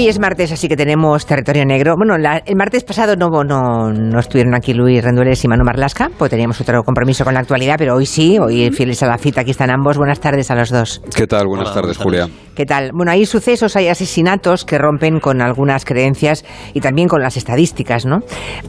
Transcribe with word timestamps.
Hoy 0.00 0.08
es 0.08 0.18
martes, 0.18 0.50
así 0.50 0.66
que 0.66 0.78
tenemos 0.78 1.26
territorio 1.26 1.66
negro. 1.66 1.94
Bueno, 1.94 2.14
el 2.16 2.56
martes 2.56 2.84
pasado 2.84 3.16
no, 3.16 3.44
no, 3.44 3.92
no 3.92 4.18
estuvieron 4.18 4.54
aquí 4.54 4.72
Luis 4.72 5.04
Rendueles 5.04 5.44
y 5.44 5.48
Manu 5.48 5.62
Marlasca, 5.62 6.10
pues 6.16 6.30
teníamos 6.30 6.58
otro 6.58 6.82
compromiso 6.84 7.22
con 7.22 7.34
la 7.34 7.40
actualidad, 7.40 7.74
pero 7.76 7.96
hoy 7.96 8.06
sí, 8.06 8.38
hoy 8.38 8.70
fieles 8.70 9.02
a 9.02 9.06
la 9.08 9.18
cita, 9.18 9.42
aquí 9.42 9.50
están 9.50 9.68
ambos. 9.68 9.98
Buenas 9.98 10.18
tardes 10.18 10.50
a 10.50 10.54
los 10.54 10.70
dos. 10.70 11.02
¿Qué 11.14 11.26
tal? 11.26 11.48
Buenas 11.48 11.74
tardes, 11.74 11.98
Julia. 11.98 12.30
¿Qué 12.54 12.64
tal? 12.64 12.92
Bueno, 12.94 13.12
hay 13.12 13.26
sucesos, 13.26 13.76
hay 13.76 13.88
asesinatos 13.88 14.64
que 14.64 14.78
rompen 14.78 15.20
con 15.20 15.42
algunas 15.42 15.84
creencias 15.84 16.46
y 16.72 16.80
también 16.80 17.06
con 17.06 17.20
las 17.20 17.36
estadísticas, 17.36 18.06
¿no? 18.06 18.20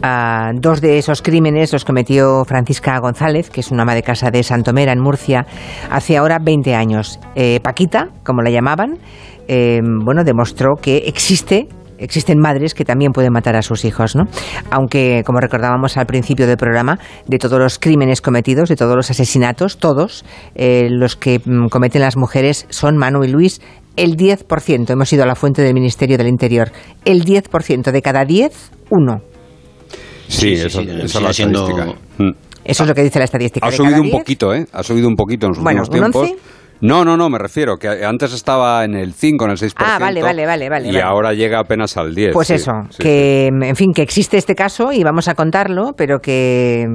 Ah, 0.03 0.51
dos 0.53 0.81
de 0.81 0.97
esos 0.97 1.21
crímenes 1.21 1.71
los 1.71 1.85
cometió 1.85 2.43
Francisca 2.43 2.99
González, 2.99 3.49
que 3.49 3.61
es 3.61 3.71
una 3.71 3.83
ama 3.83 3.95
de 3.95 4.03
casa 4.03 4.31
de 4.31 4.43
Santomera, 4.43 4.91
en 4.91 4.99
Murcia, 4.99 5.45
hace 5.89 6.17
ahora 6.17 6.39
20 6.43 6.75
años. 6.75 7.21
Eh, 7.35 7.61
Paquita, 7.63 8.09
como 8.25 8.41
la 8.41 8.49
llamaban, 8.49 8.99
eh, 9.53 9.81
bueno, 9.83 10.23
demostró 10.23 10.75
que 10.81 11.03
existe 11.07 11.67
existen 11.97 12.39
madres 12.39 12.73
que 12.73 12.85
también 12.85 13.11
pueden 13.11 13.31
matar 13.33 13.55
a 13.57 13.61
sus 13.61 13.83
hijos, 13.85 14.15
¿no? 14.15 14.23
Aunque, 14.71 15.21
como 15.25 15.39
recordábamos 15.39 15.97
al 15.97 16.07
principio 16.07 16.47
del 16.47 16.57
programa, 16.57 16.97
de 17.27 17.37
todos 17.37 17.59
los 17.59 17.77
crímenes 17.77 18.21
cometidos, 18.21 18.69
de 18.69 18.75
todos 18.75 18.95
los 18.95 19.11
asesinatos, 19.11 19.77
todos 19.77 20.25
eh, 20.55 20.87
los 20.89 21.15
que 21.15 21.41
mm, 21.43 21.67
cometen 21.67 22.01
las 22.01 22.17
mujeres 22.17 22.65
son 22.69 22.97
Manu 22.97 23.23
y 23.23 23.27
Luis 23.27 23.61
el 23.97 24.15
10%. 24.15 24.89
Hemos 24.89 25.13
ido 25.13 25.23
a 25.23 25.27
la 25.27 25.35
fuente 25.35 25.61
del 25.61 25.73
Ministerio 25.75 26.17
del 26.17 26.27
Interior. 26.27 26.71
El 27.05 27.23
10% 27.23 27.91
de 27.91 28.01
cada 28.01 28.25
10, 28.25 28.71
uno. 28.89 29.21
Sí, 30.27 30.53
eso, 30.53 30.79
es 30.79 30.87
la 31.21 31.29
estadística. 31.29 31.85
Mm. 32.17 32.31
Eso 32.63 32.83
es 32.83 32.89
lo 32.89 32.95
que 32.95 33.03
dice 33.03 33.19
la 33.19 33.25
estadística. 33.25 33.67
Ha 33.67 33.71
subido 33.71 34.01
un 34.01 34.11
poquito, 34.11 34.53
¿eh? 34.55 34.65
Ha 34.71 34.81
subido 34.81 35.07
un 35.07 35.15
poquito 35.15 35.47
en 35.47 35.49
los 35.51 35.63
bueno, 35.63 35.81
últimos 35.81 36.11
tiempos. 36.11 36.31
No, 36.81 37.05
no, 37.05 37.15
no, 37.15 37.29
me 37.29 37.37
refiero 37.37 37.77
que 37.77 38.03
antes 38.03 38.33
estaba 38.33 38.83
en 38.83 38.95
el 38.95 39.13
5, 39.13 39.45
en 39.45 39.51
el 39.51 39.57
6%. 39.57 39.73
Ah, 39.77 39.97
vale, 39.99 40.21
vale, 40.21 40.45
vale. 40.45 40.69
vale 40.69 40.89
y 40.89 40.97
ahora 40.97 41.33
llega 41.33 41.59
apenas 41.59 41.95
al 41.95 42.15
10. 42.15 42.33
Pues 42.33 42.49
eso, 42.49 42.71
que 42.97 43.47
en 43.47 43.75
fin, 43.75 43.93
que 43.93 44.01
existe 44.01 44.37
este 44.37 44.55
caso 44.55 44.91
y 44.91 45.03
vamos 45.03 45.27
a 45.27 45.35
contarlo, 45.35 45.93
pero 45.95 46.19
que, 46.19 46.87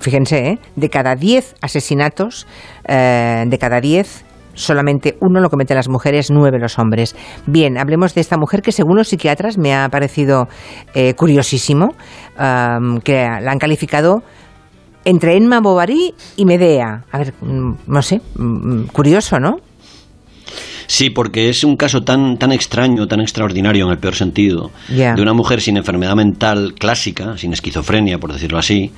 fíjense, 0.00 0.38
¿eh? 0.46 0.58
de 0.76 0.88
cada 0.90 1.16
10 1.16 1.54
asesinatos, 1.62 2.46
eh, 2.86 3.44
de 3.46 3.58
cada 3.58 3.80
10 3.80 4.26
solamente 4.52 5.16
uno 5.20 5.40
lo 5.40 5.48
cometen 5.48 5.76
las 5.76 5.88
mujeres, 5.88 6.30
nueve 6.30 6.58
los 6.58 6.78
hombres. 6.78 7.16
Bien, 7.46 7.78
hablemos 7.78 8.14
de 8.14 8.20
esta 8.20 8.36
mujer 8.36 8.60
que 8.60 8.72
según 8.72 8.96
los 8.96 9.08
psiquiatras 9.08 9.56
me 9.56 9.74
ha 9.74 9.88
parecido 9.88 10.48
eh, 10.92 11.14
curiosísimo, 11.14 11.94
que 12.36 13.14
la 13.14 13.52
han 13.52 13.58
calificado 13.58 14.22
entre 15.04 15.36
Emma 15.36 15.60
Bovary 15.60 16.14
y 16.36 16.44
Medea. 16.44 17.04
A 17.10 17.18
ver, 17.18 17.34
mm, 17.40 17.72
no 17.86 18.02
sé, 18.02 18.20
mm, 18.36 18.84
curioso, 18.92 19.38
¿no? 19.38 19.56
Sí, 20.86 21.08
porque 21.08 21.48
es 21.48 21.62
un 21.62 21.76
caso 21.76 22.02
tan, 22.02 22.36
tan 22.36 22.50
extraño, 22.50 23.06
tan 23.06 23.20
extraordinario 23.20 23.86
en 23.86 23.92
el 23.92 23.98
peor 23.98 24.16
sentido, 24.16 24.72
de 24.88 25.22
una 25.22 25.32
mujer 25.32 25.60
sin 25.60 25.76
enfermedad 25.76 26.16
mental 26.16 26.74
clásica, 26.76 27.36
sin 27.36 27.52
esquizofrenia, 27.52 28.18
por 28.18 28.32
decirlo 28.32 28.58
así, 28.58 28.90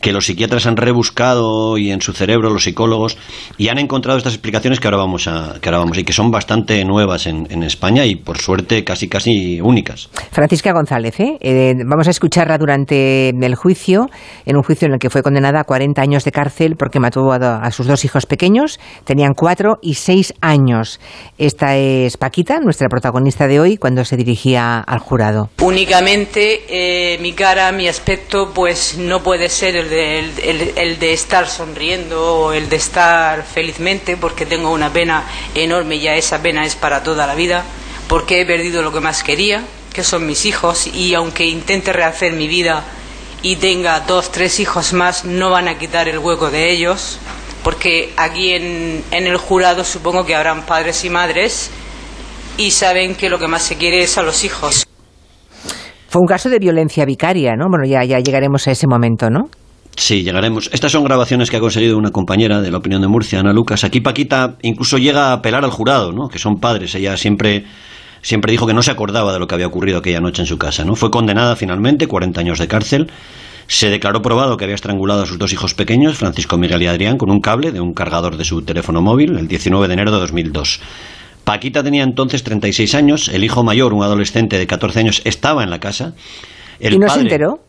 que 0.00 0.12
los 0.12 0.26
psiquiatras 0.26 0.66
han 0.66 0.76
rebuscado 0.76 1.78
y 1.78 1.90
en 1.90 2.00
su 2.00 2.12
cerebro 2.12 2.50
los 2.50 2.64
psicólogos 2.64 3.16
y 3.58 3.68
han 3.68 3.78
encontrado 3.78 4.18
estas 4.18 4.34
explicaciones 4.34 4.80
que 4.80 4.86
ahora 4.86 4.98
vamos 4.98 5.26
a 5.26 5.58
que 5.60 5.68
ahora 5.68 5.78
vamos 5.78 5.98
y 5.98 6.04
que 6.04 6.12
son 6.12 6.30
bastante 6.30 6.84
nuevas 6.84 7.26
en, 7.26 7.46
España 7.66 8.04
y 8.04 8.16
por 8.16 8.38
suerte 8.38 8.84
casi 8.84 9.08
casi 9.08 9.60
únicas. 9.60 10.08
Francisca 10.30 10.72
González, 10.72 11.18
¿eh? 11.18 11.38
¿eh? 11.40 11.74
vamos 11.84 12.06
a 12.06 12.10
escucharla 12.10 12.58
durante 12.58 13.30
el 13.30 13.54
juicio, 13.54 14.08
en 14.44 14.56
un 14.56 14.62
juicio 14.62 14.86
en 14.86 14.94
el 14.94 14.98
que 14.98 15.10
fue 15.10 15.22
condenada 15.22 15.60
a 15.60 15.64
40 15.64 16.00
años 16.00 16.24
de 16.24 16.32
cárcel 16.32 16.76
porque 16.76 17.00
mató 17.00 17.32
a, 17.32 17.70
sus 17.70 17.86
dos 17.86 18.04
hijos 18.04 18.26
pequeños, 18.26 18.78
tenían 19.04 19.34
cuatro 19.34 19.78
y 19.82 19.94
seis 19.94 20.34
años. 20.40 21.00
Esta 21.38 21.76
es 21.76 22.16
Paquita, 22.16 22.60
nuestra 22.60 22.88
protagonista 22.88 23.48
de 23.48 23.58
hoy, 23.58 23.76
cuando 23.76 24.04
se 24.04 24.16
dirigía 24.16 24.80
al 24.80 24.98
jurado. 24.98 25.50
Únicamente 25.62 26.64
eh, 26.68 27.18
mi 27.20 27.32
cara, 27.32 27.72
mi 27.72 27.88
aspecto, 27.88 28.52
pues 28.54 28.98
no 28.98 29.22
puede 29.22 29.48
ser 29.48 29.76
el 29.76 29.88
el 29.96 30.98
de, 30.98 31.12
estar 31.12 31.48
sonriendo 31.48 32.22
o 32.22 32.52
el 32.52 32.68
de 32.68 32.76
estar 32.76 33.42
felizmente 33.42 34.16
porque 34.16 34.46
tengo 34.46 34.70
una 34.70 34.92
pena 34.92 35.24
enorme 35.54 35.96
y 35.96 36.00
ya 36.00 36.14
esa 36.14 36.42
pena 36.42 36.64
es 36.64 36.76
para 36.76 37.02
toda 37.02 37.26
la 37.26 37.34
vida 37.34 37.64
porque 38.08 38.40
he 38.40 38.46
perdido 38.46 38.82
lo 38.82 38.92
que 38.92 39.00
más 39.00 39.22
quería 39.22 39.64
que 39.92 40.04
son 40.04 40.26
mis 40.26 40.44
hijos 40.46 40.86
y 40.86 41.14
aunque 41.14 41.46
intente 41.46 41.92
rehacer 41.92 42.32
mi 42.32 42.48
vida 42.48 42.84
y 43.42 43.56
tenga 43.56 44.00
dos, 44.00 44.30
tres 44.32 44.60
hijos 44.60 44.92
más 44.92 45.24
no 45.24 45.50
van 45.50 45.68
a 45.68 45.78
quitar 45.78 46.08
el 46.08 46.18
hueco 46.18 46.50
de 46.50 46.70
ellos 46.70 47.18
porque 47.62 48.12
aquí 48.16 48.52
en, 48.52 49.04
en 49.10 49.26
el 49.26 49.36
jurado 49.36 49.84
supongo 49.84 50.24
que 50.24 50.34
habrán 50.34 50.66
padres 50.66 51.04
y 51.04 51.10
madres 51.10 51.70
y 52.58 52.70
saben 52.70 53.14
que 53.14 53.28
lo 53.28 53.38
que 53.38 53.48
más 53.48 53.62
se 53.62 53.76
quiere 53.76 54.02
es 54.02 54.16
a 54.18 54.22
los 54.22 54.44
hijos. 54.44 54.86
Fue 56.08 56.20
un 56.20 56.26
caso 56.26 56.48
de 56.48 56.58
violencia 56.58 57.04
vicaria, 57.04 57.56
¿no? 57.56 57.66
Bueno, 57.68 57.84
ya, 57.86 58.04
ya 58.04 58.18
llegaremos 58.20 58.66
a 58.68 58.70
ese 58.70 58.86
momento, 58.86 59.28
¿no? 59.28 59.50
Sí, 59.96 60.22
llegaremos. 60.22 60.68
Estas 60.72 60.92
son 60.92 61.04
grabaciones 61.04 61.50
que 61.50 61.56
ha 61.56 61.60
conseguido 61.60 61.96
una 61.96 62.10
compañera 62.10 62.60
de 62.60 62.70
la 62.70 62.78
opinión 62.78 63.00
de 63.00 63.08
Murcia, 63.08 63.40
Ana 63.40 63.52
Lucas. 63.52 63.82
Aquí 63.82 64.00
Paquita 64.00 64.56
incluso 64.62 64.98
llega 64.98 65.30
a 65.30 65.32
apelar 65.32 65.64
al 65.64 65.70
jurado, 65.70 66.12
¿no? 66.12 66.28
Que 66.28 66.38
son 66.38 66.60
padres. 66.60 66.94
Ella 66.94 67.16
siempre 67.16 67.64
siempre 68.20 68.50
dijo 68.52 68.66
que 68.66 68.74
no 68.74 68.82
se 68.82 68.90
acordaba 68.90 69.32
de 69.32 69.38
lo 69.38 69.46
que 69.46 69.54
había 69.54 69.66
ocurrido 69.68 69.98
aquella 69.98 70.20
noche 70.20 70.42
en 70.42 70.46
su 70.46 70.58
casa, 70.58 70.84
¿no? 70.84 70.96
Fue 70.96 71.10
condenada 71.10 71.56
finalmente, 71.56 72.08
40 72.08 72.40
años 72.40 72.58
de 72.58 72.68
cárcel. 72.68 73.10
Se 73.68 73.88
declaró 73.88 74.20
probado 74.20 74.56
que 74.56 74.64
había 74.64 74.74
estrangulado 74.74 75.22
a 75.22 75.26
sus 75.26 75.38
dos 75.38 75.52
hijos 75.52 75.74
pequeños, 75.74 76.16
Francisco 76.16 76.58
Miguel 76.58 76.82
y 76.82 76.86
Adrián, 76.86 77.18
con 77.18 77.30
un 77.30 77.40
cable 77.40 77.72
de 77.72 77.80
un 77.80 77.94
cargador 77.94 78.36
de 78.36 78.44
su 78.44 78.62
teléfono 78.62 79.00
móvil 79.00 79.38
el 79.38 79.48
19 79.48 79.88
de 79.88 79.94
enero 79.94 80.12
de 80.12 80.18
2002. 80.18 80.80
Paquita 81.44 81.82
tenía 81.82 82.02
entonces 82.02 82.42
36 82.42 82.94
años, 82.94 83.28
el 83.28 83.44
hijo 83.44 83.64
mayor, 83.64 83.92
un 83.94 84.02
adolescente 84.02 84.58
de 84.58 84.66
14 84.66 85.00
años, 85.00 85.22
estaba 85.24 85.62
en 85.62 85.70
la 85.70 85.78
casa. 85.78 86.14
¿Y 86.80 86.98
no 86.98 87.08
se 87.08 87.20
enteró? 87.20 87.60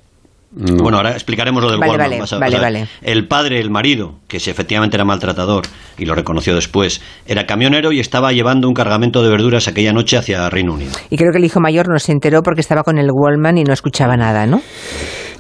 Bueno, 0.51 0.97
ahora 0.97 1.11
explicaremos 1.11 1.61
lo 1.61 1.69
del 1.69 1.79
vale, 1.79 2.21
Vale, 2.39 2.87
El 3.01 3.27
padre, 3.27 3.59
el 3.59 3.69
marido, 3.69 4.15
que 4.27 4.39
si 4.39 4.49
efectivamente 4.49 4.95
era 4.95 5.03
maltratador 5.03 5.63
y 5.97 6.05
lo 6.05 6.15
reconoció 6.15 6.55
después, 6.55 7.01
era 7.25 7.45
camionero 7.45 7.91
y 7.91 7.99
estaba 7.99 8.31
llevando 8.31 8.67
un 8.69 8.73
cargamento 8.73 9.21
de 9.21 9.29
verduras 9.29 9.67
aquella 9.67 9.91
noche 9.91 10.17
hacia 10.17 10.49
Reino 10.49 10.73
Unido. 10.73 10.91
Y 11.09 11.17
creo 11.17 11.31
que 11.31 11.39
el 11.39 11.45
hijo 11.45 11.59
mayor 11.59 11.89
no 11.89 11.99
se 11.99 12.13
enteró 12.13 12.43
porque 12.43 12.61
estaba 12.61 12.83
con 12.83 12.97
el 12.97 13.09
Wallman 13.11 13.57
y 13.57 13.63
no 13.65 13.73
escuchaba 13.73 14.15
nada, 14.15 14.47
¿no? 14.47 14.61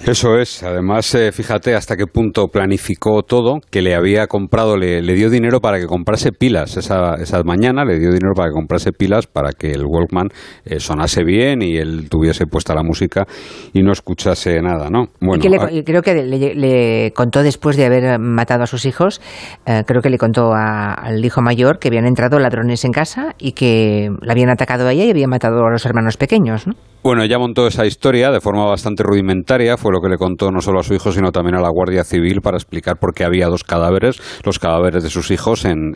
Eso 0.07 0.39
es. 0.39 0.63
Además, 0.63 1.13
eh, 1.15 1.33
fíjate 1.33 1.75
hasta 1.75 1.97
qué 1.97 2.05
punto 2.07 2.47
planificó 2.47 3.23
todo, 3.23 3.59
que 3.69 3.81
le 3.81 3.93
había 3.93 4.27
comprado, 4.27 4.77
le, 4.77 5.01
dio 5.01 5.29
dinero 5.29 5.59
para 5.59 5.79
que 5.79 5.85
comprase 5.85 6.31
pilas 6.31 6.77
esa, 6.77 7.15
esa, 7.15 7.43
mañana, 7.43 7.83
le 7.83 7.99
dio 7.99 8.13
dinero 8.13 8.31
para 8.33 8.47
que 8.47 8.53
comprase 8.53 8.93
pilas 8.93 9.27
para 9.27 9.51
que 9.51 9.73
el 9.73 9.83
Walkman 9.85 10.29
eh, 10.63 10.79
sonase 10.79 11.25
bien 11.25 11.61
y 11.61 11.75
él 11.75 12.07
tuviese 12.09 12.45
puesta 12.45 12.73
la 12.73 12.83
música 12.83 13.25
y 13.73 13.81
no 13.81 13.91
escuchase 13.91 14.61
nada, 14.61 14.89
¿no? 14.89 15.07
Bueno, 15.19 15.43
y 15.69 15.83
creo 15.83 16.01
que 16.01 16.13
le, 16.23 17.11
contó 17.11 17.43
después 17.43 17.75
de 17.75 17.85
haber 17.85 18.17
matado 18.17 18.63
a 18.63 18.67
sus 18.67 18.85
hijos, 18.85 19.19
eh, 19.65 19.83
creo 19.85 20.01
que 20.01 20.09
le 20.09 20.17
contó 20.17 20.53
al 20.53 21.25
hijo 21.25 21.41
mayor 21.41 21.79
que 21.79 21.89
habían 21.89 22.05
entrado 22.05 22.39
ladrones 22.39 22.85
en 22.85 22.93
casa 22.93 23.35
y 23.37 23.51
que 23.51 24.09
la 24.21 24.31
habían 24.31 24.51
atacado 24.51 24.87
a 24.87 24.93
ella 24.93 25.03
y 25.03 25.09
habían 25.09 25.29
matado 25.29 25.65
a 25.65 25.69
los 25.69 25.85
hermanos 25.85 26.15
pequeños, 26.15 26.65
¿no? 26.65 26.75
Bueno, 27.03 27.23
ella 27.23 27.39
montó 27.39 27.67
esa 27.67 27.85
historia 27.85 28.31
de 28.31 28.41
forma 28.41 28.65
bastante 28.65 29.01
rudimentaria, 29.01 29.77
fue 29.77 29.93
que 30.01 30.09
le 30.09 30.17
contó 30.17 30.51
no 30.51 30.61
solo 30.61 30.79
a 30.79 30.83
su 30.83 30.93
hijo, 30.93 31.11
sino 31.11 31.31
también 31.31 31.55
a 31.55 31.61
la 31.61 31.69
Guardia 31.69 32.03
Civil 32.03 32.41
para 32.41 32.57
explicar 32.57 32.97
por 32.97 33.13
qué 33.13 33.23
había 33.23 33.47
dos 33.47 33.63
cadáveres, 33.63 34.19
los 34.43 34.59
cadáveres 34.59 35.03
de 35.03 35.09
sus 35.09 35.31
hijos 35.31 35.65
en, 35.65 35.87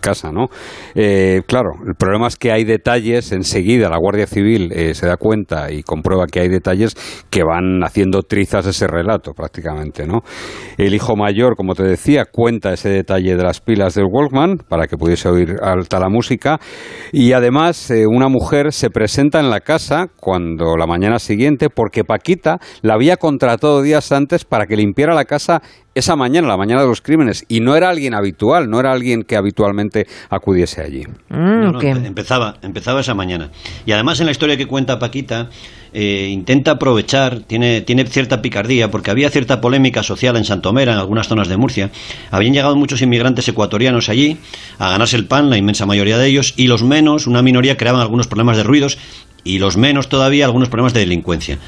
casa, 0.00 0.32
¿no? 0.32 0.46
Eh, 0.94 1.42
claro, 1.46 1.70
el 1.86 1.94
problema 1.94 2.26
es 2.26 2.36
que 2.36 2.50
hay 2.50 2.64
detalles, 2.64 3.30
enseguida 3.32 3.88
la 3.88 3.98
Guardia 3.98 4.26
Civil 4.26 4.72
eh, 4.72 4.94
se 4.94 5.06
da 5.06 5.16
cuenta 5.16 5.70
y 5.70 5.82
comprueba 5.82 6.26
que 6.26 6.40
hay 6.40 6.48
detalles 6.48 6.96
que 7.30 7.44
van 7.44 7.84
haciendo 7.84 8.22
trizas 8.22 8.66
ese 8.66 8.86
relato 8.86 9.32
prácticamente, 9.32 10.06
¿no? 10.06 10.22
El 10.76 10.94
hijo 10.94 11.14
mayor, 11.14 11.56
como 11.56 11.74
te 11.74 11.84
decía, 11.84 12.24
cuenta 12.24 12.72
ese 12.72 12.88
detalle 12.88 13.36
de 13.36 13.42
las 13.42 13.60
pilas 13.60 13.94
del 13.94 14.06
Walkman 14.10 14.58
para 14.68 14.86
que 14.86 14.96
pudiese 14.96 15.28
oír 15.28 15.56
alta 15.62 16.00
la 16.00 16.08
música 16.08 16.58
y 17.12 17.32
además 17.32 17.90
eh, 17.90 18.06
una 18.06 18.28
mujer 18.28 18.72
se 18.72 18.90
presenta 18.90 19.40
en 19.40 19.50
la 19.50 19.60
casa 19.60 20.06
cuando 20.20 20.76
la 20.76 20.86
mañana 20.86 21.18
siguiente 21.18 21.68
porque 21.70 22.04
Paquita 22.04 22.58
la 22.82 22.94
había 22.94 23.16
contratado 23.32 23.80
días 23.80 24.12
antes 24.12 24.44
para 24.44 24.66
que 24.66 24.76
limpiara 24.76 25.14
la 25.14 25.24
casa 25.24 25.62
esa 25.94 26.16
mañana, 26.16 26.48
la 26.48 26.56
mañana 26.56 26.82
de 26.82 26.86
los 26.86 27.00
crímenes, 27.00 27.44
y 27.48 27.60
no 27.60 27.76
era 27.76 27.88
alguien 27.88 28.14
habitual, 28.14 28.68
no 28.68 28.78
era 28.78 28.92
alguien 28.92 29.24
que 29.24 29.36
habitualmente 29.36 30.06
acudiese 30.28 30.82
allí. 30.82 31.04
Mm, 31.30 31.80
empezaba, 32.06 32.56
empezaba 32.62 33.00
esa 33.00 33.14
mañana. 33.14 33.50
Y 33.86 33.92
además 33.92 34.20
en 34.20 34.26
la 34.26 34.32
historia 34.32 34.56
que 34.56 34.66
cuenta 34.66 34.98
Paquita, 34.98 35.48
eh, 35.94 36.28
intenta 36.30 36.72
aprovechar, 36.72 37.40
tiene, 37.40 37.80
tiene 37.80 38.04
cierta 38.06 38.42
picardía, 38.42 38.90
porque 38.90 39.10
había 39.10 39.30
cierta 39.30 39.60
polémica 39.60 40.02
social 40.02 40.36
en 40.36 40.44
Santomera, 40.44 40.92
en 40.92 40.98
algunas 40.98 41.28
zonas 41.28 41.48
de 41.48 41.56
Murcia. 41.56 41.90
Habían 42.30 42.52
llegado 42.52 42.76
muchos 42.76 43.00
inmigrantes 43.00 43.48
ecuatorianos 43.48 44.08
allí 44.08 44.38
a 44.78 44.90
ganarse 44.90 45.16
el 45.16 45.26
pan, 45.26 45.48
la 45.48 45.56
inmensa 45.56 45.86
mayoría 45.86 46.18
de 46.18 46.26
ellos, 46.26 46.54
y 46.56 46.66
los 46.66 46.82
menos, 46.82 47.26
una 47.26 47.42
minoría, 47.42 47.76
creaban 47.76 48.00
algunos 48.02 48.26
problemas 48.26 48.56
de 48.58 48.62
ruidos 48.62 48.98
y 49.44 49.58
los 49.58 49.76
menos 49.76 50.08
todavía 50.08 50.44
algunos 50.44 50.68
problemas 50.68 50.94
de 50.94 51.00
delincuencia. 51.00 51.58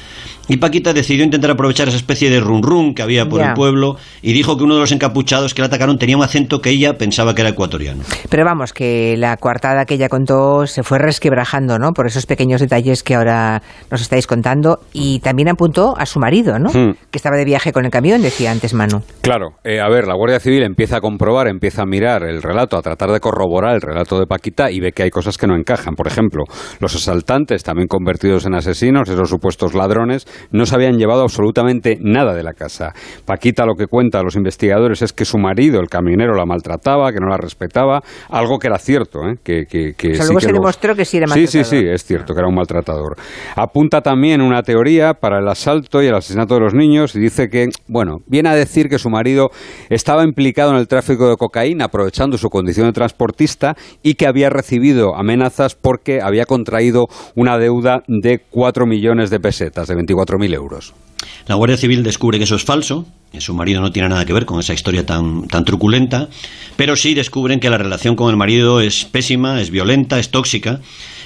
Y 0.47 0.57
Paquita 0.57 0.93
decidió 0.93 1.23
intentar 1.23 1.51
aprovechar 1.51 1.87
esa 1.87 1.97
especie 1.97 2.29
de 2.29 2.39
run 2.39 2.61
run 2.61 2.93
que 2.93 3.01
había 3.01 3.25
por 3.27 3.41
el 3.41 3.53
pueblo 3.53 3.97
y 4.21 4.33
dijo 4.33 4.57
que 4.57 4.63
uno 4.63 4.75
de 4.75 4.81
los 4.81 4.91
encapuchados 4.91 5.53
que 5.53 5.61
la 5.61 5.67
atacaron 5.67 5.97
tenía 5.97 6.17
un 6.17 6.23
acento 6.23 6.61
que 6.61 6.69
ella 6.69 6.97
pensaba 6.97 7.33
que 7.33 7.41
era 7.41 7.49
ecuatoriano. 7.49 8.03
Pero 8.29 8.45
vamos, 8.45 8.73
que 8.73 9.15
la 9.17 9.37
coartada 9.37 9.85
que 9.85 9.95
ella 9.95 10.09
contó 10.09 10.67
se 10.67 10.83
fue 10.83 10.99
resquebrajando, 10.99 11.79
¿no? 11.79 11.91
Por 11.93 12.07
esos 12.07 12.25
pequeños 12.25 12.61
detalles 12.61 13.03
que 13.03 13.15
ahora 13.15 13.61
nos 13.89 14.01
estáis 14.01 14.27
contando. 14.27 14.79
Y 14.93 15.19
también 15.19 15.49
apuntó 15.49 15.95
a 15.97 16.05
su 16.05 16.19
marido, 16.19 16.59
¿no? 16.59 16.69
Hmm. 16.69 16.93
Que 17.11 17.17
estaba 17.17 17.37
de 17.37 17.45
viaje 17.45 17.71
con 17.71 17.85
el 17.85 17.91
camión, 17.91 18.21
decía 18.21 18.51
antes 18.51 18.73
Manu. 18.73 19.01
Claro, 19.21 19.53
eh, 19.63 19.79
a 19.79 19.89
ver, 19.89 20.07
la 20.07 20.15
Guardia 20.15 20.39
Civil 20.39 20.63
empieza 20.63 20.97
a 20.97 21.01
comprobar, 21.01 21.47
empieza 21.47 21.83
a 21.83 21.85
mirar 21.85 22.23
el 22.23 22.41
relato, 22.41 22.77
a 22.77 22.81
tratar 22.81 23.11
de 23.11 23.19
corroborar 23.19 23.75
el 23.75 23.81
relato 23.81 24.19
de 24.19 24.27
Paquita 24.27 24.71
y 24.71 24.79
ve 24.79 24.91
que 24.91 25.03
hay 25.03 25.09
cosas 25.09 25.37
que 25.37 25.47
no 25.47 25.55
encajan. 25.55 25.95
Por 25.95 26.07
ejemplo, 26.07 26.43
los 26.79 26.95
asaltantes, 26.95 27.63
también 27.63 27.87
convertidos 27.87 28.45
en 28.45 28.55
asesinos, 28.55 29.09
esos 29.09 29.29
supuestos 29.29 29.73
ladrones, 29.73 30.25
no 30.51 30.65
se 30.65 30.75
habían 30.75 30.97
llevado 30.97 31.21
absolutamente 31.23 31.97
nada 32.01 32.33
de 32.33 32.43
la 32.43 32.53
casa. 32.53 32.93
Paquita 33.25 33.65
lo 33.65 33.75
que 33.75 33.87
cuenta 33.87 34.19
a 34.19 34.23
los 34.23 34.35
investigadores 34.35 35.01
es 35.01 35.13
que 35.13 35.25
su 35.25 35.37
marido, 35.37 35.79
el 35.79 35.87
camionero, 35.89 36.33
la 36.35 36.45
maltrataba, 36.45 37.11
que 37.11 37.19
no 37.19 37.27
la 37.27 37.37
respetaba, 37.37 38.01
algo 38.29 38.59
que 38.59 38.67
era 38.67 38.77
cierto, 38.77 39.19
¿eh? 39.27 39.35
que, 39.43 39.65
que, 39.65 39.93
que 39.97 40.11
O 40.11 40.15
sea, 40.15 40.25
sí 40.25 40.33
luego 40.33 40.39
que 40.39 40.45
se 40.45 40.53
demostró 40.53 40.95
que 40.95 41.05
sí 41.05 41.17
era 41.17 41.27
Sí, 41.27 41.47
sí, 41.47 41.57
maltratador. 41.59 41.65
sí, 41.65 41.87
es 41.93 42.03
cierto 42.05 42.33
que 42.33 42.39
era 42.39 42.47
un 42.47 42.55
maltratador. 42.55 43.15
Apunta 43.55 44.01
también 44.01 44.41
una 44.41 44.61
teoría 44.63 45.13
para 45.13 45.39
el 45.39 45.47
asalto 45.47 46.01
y 46.01 46.07
el 46.07 46.15
asesinato 46.15 46.55
de 46.55 46.61
los 46.61 46.73
niños 46.73 47.15
y 47.15 47.19
dice 47.19 47.49
que, 47.49 47.67
bueno, 47.87 48.17
viene 48.27 48.49
a 48.49 48.55
decir 48.55 48.89
que 48.89 48.99
su 48.99 49.09
marido 49.09 49.49
estaba 49.89 50.23
implicado 50.23 50.71
en 50.71 50.77
el 50.77 50.87
tráfico 50.87 51.29
de 51.29 51.35
cocaína 51.35 51.85
aprovechando 51.85 52.37
su 52.37 52.49
condición 52.49 52.87
de 52.87 52.93
transportista 52.93 53.75
y 54.03 54.15
que 54.15 54.27
había 54.27 54.49
recibido 54.49 55.15
amenazas 55.15 55.75
porque 55.75 56.19
había 56.21 56.45
contraído 56.45 57.05
una 57.35 57.57
deuda 57.57 58.03
de 58.07 58.41
4 58.49 58.85
millones 58.85 59.29
de 59.29 59.39
pesetas, 59.39 59.87
de 59.87 59.95
24.000 60.25 60.53
euros. 60.53 60.93
La 61.47 61.55
Guardia 61.55 61.77
Civil 61.77 62.03
descubre 62.03 62.37
que 62.37 62.43
eso 62.43 62.55
es 62.55 62.63
falso, 62.63 63.05
que 63.31 63.41
su 63.41 63.53
marido 63.53 63.81
no 63.81 63.91
tiene 63.91 64.09
nada 64.09 64.25
que 64.25 64.33
ver 64.33 64.45
con 64.45 64.59
esa 64.59 64.73
historia 64.73 65.05
tan, 65.05 65.47
tan 65.47 65.65
truculenta, 65.65 66.29
pero 66.75 66.95
sí 66.95 67.13
descubren 67.13 67.59
que 67.59 67.69
la 67.69 67.77
relación 67.77 68.15
con 68.15 68.29
el 68.29 68.37
marido 68.37 68.81
es 68.81 69.05
pésima, 69.05 69.61
es 69.61 69.69
violenta, 69.69 70.19
es 70.19 70.29
tóxica, 70.29 70.81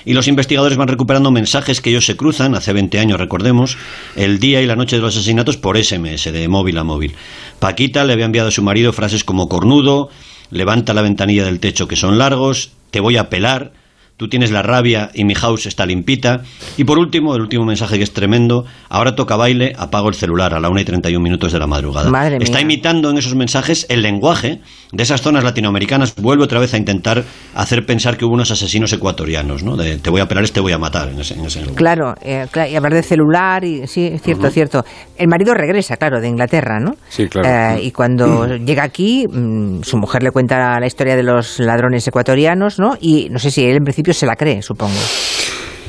y 0.05 0.13
los 0.13 0.27
investigadores 0.27 0.77
van 0.77 0.87
recuperando 0.87 1.31
mensajes 1.31 1.81
que 1.81 1.89
ellos 1.89 2.05
se 2.05 2.15
cruzan, 2.15 2.55
hace 2.55 2.73
20 2.73 2.99
años 2.99 3.19
recordemos, 3.19 3.77
el 4.15 4.39
día 4.39 4.61
y 4.61 4.65
la 4.65 4.75
noche 4.75 4.95
de 4.95 5.01
los 5.01 5.15
asesinatos 5.15 5.57
por 5.57 5.77
SMS, 5.81 6.31
de 6.31 6.47
móvil 6.47 6.77
a 6.77 6.83
móvil. 6.83 7.13
Paquita 7.59 8.03
le 8.05 8.13
había 8.13 8.25
enviado 8.25 8.49
a 8.49 8.51
su 8.51 8.63
marido 8.63 8.93
frases 8.93 9.23
como 9.23 9.49
cornudo, 9.49 10.09
levanta 10.51 10.93
la 10.93 11.01
ventanilla 11.01 11.45
del 11.45 11.59
techo 11.59 11.87
que 11.87 11.95
son 11.95 12.17
largos, 12.17 12.71
te 12.91 12.99
voy 12.99 13.17
a 13.17 13.29
pelar, 13.29 13.73
tú 14.19 14.27
tienes 14.27 14.51
la 14.51 14.61
rabia 14.61 15.11
y 15.13 15.23
mi 15.23 15.33
house 15.33 15.65
está 15.65 15.85
limpita. 15.85 16.41
Y 16.75 16.83
por 16.83 16.99
último, 16.99 17.35
el 17.35 17.41
último 17.41 17.63
mensaje 17.63 17.97
que 17.97 18.03
es 18.03 18.11
tremendo, 18.11 18.65
ahora 18.89 19.15
toca 19.15 19.37
baile, 19.37 19.71
apago 19.77 20.09
el 20.09 20.15
celular 20.15 20.53
a 20.53 20.59
la 20.59 20.69
1 20.69 20.81
y 20.81 20.83
31 20.83 21.23
minutos 21.23 21.53
de 21.53 21.59
la 21.59 21.67
madrugada. 21.67 22.09
Madre 22.09 22.37
está 22.41 22.57
mía. 22.57 22.63
imitando 22.63 23.09
en 23.11 23.17
esos 23.17 23.35
mensajes 23.35 23.85
el 23.87 24.01
lenguaje 24.01 24.59
de 24.91 25.03
esas 25.03 25.21
zonas 25.21 25.43
latinoamericanas, 25.43 26.15
vuelve 26.15 26.43
otra 26.43 26.59
vez 26.59 26.73
a 26.73 26.77
intentar 26.77 27.23
hacer 27.53 27.85
pensar 27.85 28.17
que 28.17 28.25
hubo 28.25 28.33
unos 28.33 28.51
asesinos 28.51 28.91
ecuatorianos, 28.91 29.63
¿no? 29.63 29.77
De 29.77 29.99
te 29.99 30.09
voy 30.09 30.19
a 30.19 30.27
pelar, 30.27 30.49
te 30.49 30.59
voy 30.59 30.73
a 30.73 30.77
matar 30.77 31.09
en 31.09 31.19
ese, 31.19 31.35
en 31.35 31.45
ese 31.45 31.61
lugar. 31.61 31.75
Claro, 31.75 32.15
eh, 32.21 32.45
y 32.69 32.75
hablar 32.75 32.93
de 32.93 33.03
celular, 33.03 33.63
y 33.63 33.87
sí, 33.87 34.17
cierto, 34.21 34.49
cierto. 34.49 34.83
El 35.15 35.27
marido 35.29 35.53
regresa, 35.53 35.95
claro, 35.95 36.19
de 36.19 36.27
Inglaterra, 36.27 36.79
¿no? 36.79 36.95
Sí, 37.07 37.27
claro. 37.27 37.77
Eh, 37.77 37.83
y 37.83 37.91
cuando 37.91 38.47
llega 38.57 38.83
aquí, 38.83 39.25
mm, 39.27 39.83
su 39.83 39.97
mujer 39.97 40.23
le 40.23 40.31
cuenta 40.31 40.79
la 40.79 40.87
historia 40.87 41.15
de 41.15 41.23
los 41.23 41.59
ladrones 41.59 42.07
ecuatorianos, 42.07 42.79
¿no? 42.79 42.97
Y 42.99 43.29
no 43.29 43.39
sé 43.39 43.51
si 43.51 43.63
él 43.63 43.77
en 43.77 43.83
principio 43.83 44.08
se 44.13 44.25
la 44.25 44.35
cree, 44.35 44.61
supongo. 44.61 44.99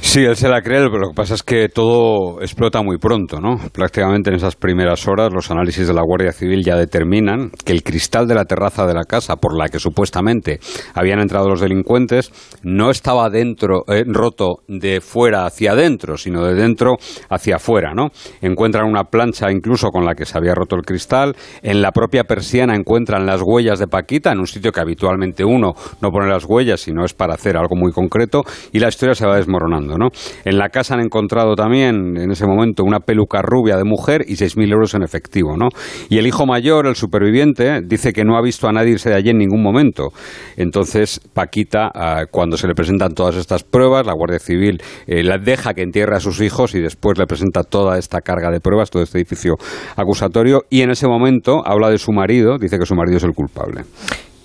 Sí, 0.02 0.24
él 0.24 0.34
se 0.34 0.48
la 0.48 0.62
cree, 0.62 0.88
pero 0.88 0.98
lo 0.98 1.08
que 1.10 1.14
pasa 1.14 1.34
es 1.34 1.42
que 1.42 1.68
todo 1.68 2.40
explota 2.40 2.82
muy 2.82 2.98
pronto, 2.98 3.38
¿no? 3.38 3.58
Prácticamente 3.72 4.30
en 4.30 4.36
esas 4.36 4.56
primeras 4.56 5.06
horas 5.06 5.32
los 5.32 5.50
análisis 5.50 5.86
de 5.86 5.94
la 5.94 6.02
Guardia 6.02 6.32
Civil 6.32 6.64
ya 6.64 6.74
determinan 6.74 7.50
que 7.64 7.72
el 7.72 7.84
cristal 7.84 8.26
de 8.26 8.34
la 8.34 8.44
terraza 8.44 8.86
de 8.86 8.94
la 8.94 9.04
casa 9.04 9.36
por 9.36 9.56
la 9.56 9.68
que 9.68 9.78
supuestamente 9.78 10.58
habían 10.94 11.20
entrado 11.20 11.48
los 11.48 11.60
delincuentes 11.60 12.32
no 12.62 12.90
estaba 12.90 13.30
dentro 13.30 13.84
eh, 13.86 14.02
roto 14.06 14.62
de 14.66 15.00
fuera 15.00 15.46
hacia 15.46 15.72
adentro, 15.72 16.16
sino 16.16 16.44
de 16.44 16.54
dentro 16.54 16.96
hacia 17.28 17.56
afuera, 17.56 17.92
¿no? 17.94 18.08
Encuentran 18.40 18.86
una 18.86 19.04
plancha 19.04 19.52
incluso 19.52 19.90
con 19.90 20.04
la 20.04 20.14
que 20.14 20.24
se 20.24 20.36
había 20.36 20.54
roto 20.54 20.74
el 20.74 20.82
cristal, 20.82 21.36
en 21.62 21.82
la 21.82 21.92
propia 21.92 22.24
persiana 22.24 22.74
encuentran 22.74 23.26
las 23.26 23.42
huellas 23.44 23.78
de 23.78 23.86
Paquita 23.86 24.32
en 24.32 24.40
un 24.40 24.46
sitio 24.46 24.72
que 24.72 24.80
habitualmente 24.80 25.44
uno 25.44 25.74
no 26.00 26.10
pone 26.10 26.28
las 26.28 26.46
huellas, 26.46 26.80
sino 26.80 27.04
es 27.04 27.14
para 27.14 27.34
hacer 27.34 27.56
algo 27.56 27.76
muy 27.76 27.92
concreto 27.92 28.42
y 28.72 28.80
la 28.80 28.88
historia 28.88 29.14
se 29.14 29.26
va 29.26 29.36
desmoronando, 29.36 29.89
¿no? 29.96 30.08
En 30.44 30.58
la 30.58 30.68
casa 30.68 30.94
han 30.94 31.00
encontrado 31.00 31.54
también 31.54 32.16
en 32.16 32.30
ese 32.30 32.46
momento 32.46 32.84
una 32.84 33.00
peluca 33.00 33.42
rubia 33.42 33.76
de 33.76 33.84
mujer 33.84 34.24
y 34.26 34.34
6.000 34.34 34.72
euros 34.72 34.94
en 34.94 35.02
efectivo, 35.02 35.56
¿no? 35.56 35.68
Y 36.08 36.18
el 36.18 36.26
hijo 36.26 36.46
mayor, 36.46 36.86
el 36.86 36.96
superviviente, 36.96 37.80
dice 37.84 38.12
que 38.12 38.24
no 38.24 38.36
ha 38.36 38.42
visto 38.42 38.68
a 38.68 38.72
nadie 38.72 38.92
irse 38.92 39.10
de 39.10 39.16
allí 39.16 39.30
en 39.30 39.38
ningún 39.38 39.62
momento. 39.62 40.08
Entonces, 40.56 41.20
Paquita, 41.32 41.90
ah, 41.94 42.24
cuando 42.30 42.56
se 42.56 42.66
le 42.66 42.74
presentan 42.74 43.14
todas 43.14 43.36
estas 43.36 43.62
pruebas, 43.64 44.06
la 44.06 44.12
Guardia 44.12 44.38
Civil 44.38 44.82
eh, 45.06 45.22
la 45.22 45.38
deja 45.38 45.74
que 45.74 45.82
entierre 45.82 46.16
a 46.16 46.20
sus 46.20 46.40
hijos 46.40 46.74
y 46.74 46.80
después 46.80 47.18
le 47.18 47.26
presenta 47.26 47.62
toda 47.62 47.98
esta 47.98 48.20
carga 48.20 48.50
de 48.50 48.60
pruebas, 48.60 48.90
todo 48.90 49.02
este 49.02 49.18
edificio 49.18 49.56
acusatorio, 49.96 50.62
y 50.70 50.82
en 50.82 50.90
ese 50.90 51.06
momento 51.06 51.62
habla 51.66 51.90
de 51.90 51.98
su 51.98 52.12
marido, 52.12 52.58
dice 52.58 52.78
que 52.78 52.86
su 52.86 52.94
marido 52.94 53.18
es 53.18 53.24
el 53.24 53.32
culpable. 53.32 53.82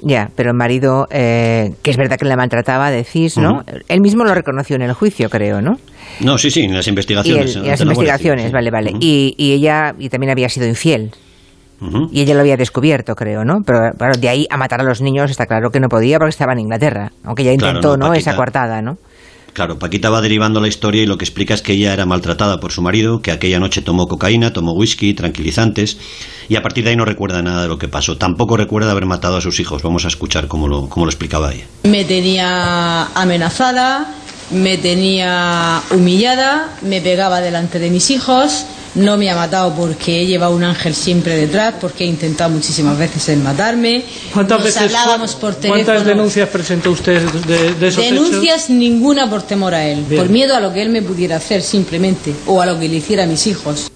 Ya, 0.08 0.30
pero 0.36 0.52
el 0.52 0.56
marido, 0.56 1.08
eh, 1.10 1.74
que 1.82 1.90
es 1.90 1.98
verdad 1.98 2.18
que 2.20 2.26
le 2.26 2.36
maltrataba, 2.36 2.92
decís, 2.92 3.38
¿no? 3.38 3.64
Él 3.88 4.02
mismo 4.02 4.24
lo 4.24 4.36
reconoció 4.36 4.76
en 4.76 4.84
el 4.84 4.94
juicio, 4.94 5.32
creo, 5.32 5.62
¿no? 5.64 5.80
No, 6.20 6.38
sí, 6.38 6.52
sí, 6.52 6.62
en 6.62 6.76
las 6.76 6.86
Y, 6.86 6.92
investigaciones. 6.92 7.56
en 7.56 7.66
las 7.66 7.80
la 7.80 7.86
investigaciones, 7.86 8.52
vale, 8.52 8.70
vale. 8.70 8.92
Y, 9.00 9.34
y 9.36 9.54
ella 9.54 9.96
y 9.98 10.10
también 10.10 10.30
había 10.30 10.48
sido 10.48 10.68
infiel. 10.68 11.12
Y 12.12 12.22
ella 12.22 12.36
lo 12.36 12.40
había 12.42 12.56
descubierto, 12.56 13.16
creo, 13.16 13.44
¿no? 13.46 13.62
Pero 13.66 13.92
claro, 13.98 14.14
de 14.18 14.30
ahí 14.30 14.48
a 14.50 14.58
matar 14.58 14.80
a 14.82 14.84
los 14.84 15.02
niños 15.02 15.30
está 15.32 15.46
claro 15.46 15.72
que 15.72 15.80
no 15.80 15.90
podía 15.90 16.18
porque 16.20 16.30
estaba 16.30 16.54
en 16.54 16.60
Inglaterra. 16.60 17.12
Aunque 17.24 17.44
Claro, 17.44 17.54
intentó, 17.56 17.98
no, 17.98 18.08
¿no? 18.08 18.14
Esa 18.14 18.36
coartada, 18.36 18.82
¿no? 18.82 18.98
Claro, 19.56 19.80
Paquita 19.80 20.10
va 20.10 20.20
derivando 20.20 20.60
la 20.60 20.68
historia 20.68 21.02
y 21.02 21.06
lo 21.06 21.18
que 21.18 21.24
explica 21.24 21.54
es 21.54 21.62
que 21.62 21.72
ella 21.72 21.94
era 21.94 22.06
maltratada 22.06 22.60
por 22.60 22.74
su 22.74 22.82
marido, 22.82 23.22
que 23.22 23.32
aquella 23.32 23.58
noche 23.58 23.82
tomó 23.82 24.06
cocaína, 24.06 24.52
tomó 24.52 24.74
whisky, 24.74 25.14
tranquilizantes, 25.14 25.98
y 26.50 26.58
a 26.58 26.62
partir 26.62 26.84
de 26.84 26.90
ahí 26.90 26.98
no 26.98 27.06
recuerda 27.06 27.42
nada 27.42 27.62
de 27.62 27.70
lo 27.70 27.78
que 27.78 27.88
pasó. 27.88 28.18
Tampoco 28.18 28.58
recuerda 28.58 28.92
haber 28.92 29.06
matado 29.06 29.38
a 29.38 29.42
sus 29.42 29.62
hijos. 29.62 29.82
Vamos 29.82 30.04
a 30.04 30.10
escuchar 30.10 30.50
cómo 30.50 30.68
lo, 30.68 30.90
cómo 30.90 31.06
lo 31.06 31.10
explicaba 31.10 31.54
ella. 31.54 31.68
Me 31.84 32.04
tenía 32.04 33.06
amenazada, 33.16 34.14
me 34.52 34.78
tenía 34.78 35.82
humillada, 35.90 36.76
me 36.82 37.00
pegaba 37.00 37.40
delante 37.40 37.80
de 37.80 37.90
mis 37.90 38.12
hijos, 38.12 38.66
no 38.96 39.18
me 39.18 39.30
ha 39.30 39.36
matado 39.36 39.74
porque 39.76 40.22
he 40.22 40.26
llevado 40.26 40.56
un 40.56 40.64
ángel 40.64 40.94
siempre 40.96 41.36
detrás, 41.36 41.76
porque 41.80 42.04
he 42.06 42.08
intentado 42.08 42.50
muchísimas 42.50 42.98
veces 42.98 43.28
el 43.30 43.40
matarme. 43.40 44.04
¿Cuántas 44.34 44.58
Nos 44.60 44.66
veces 44.66 44.82
hablábamos 44.84 45.36
por 45.36 45.56
teléfono. 45.56 45.84
¿Cuántas 45.86 46.06
denuncias 46.06 46.50
presentó 46.50 46.92
usted 46.92 47.22
de, 47.22 47.74
de 47.76 47.88
esos 47.88 48.04
hechos? 48.04 48.14
Denuncias 48.30 48.70
ninguna 48.70 49.30
por 49.30 49.42
temor 49.44 49.74
a 49.74 49.86
él, 49.88 50.04
Bien. 50.08 50.22
por 50.22 50.32
miedo 50.32 50.56
a 50.56 50.60
lo 50.60 50.72
que 50.74 50.82
él 50.82 50.90
me 50.90 51.02
pudiera 51.02 51.36
hacer 51.38 51.62
simplemente, 51.62 52.34
o 52.48 52.62
a 52.62 52.66
lo 52.66 52.80
que 52.80 52.88
le 52.88 52.96
hiciera 52.96 53.24
a 53.24 53.28
mis 53.28 53.46
hijos. 53.48 53.92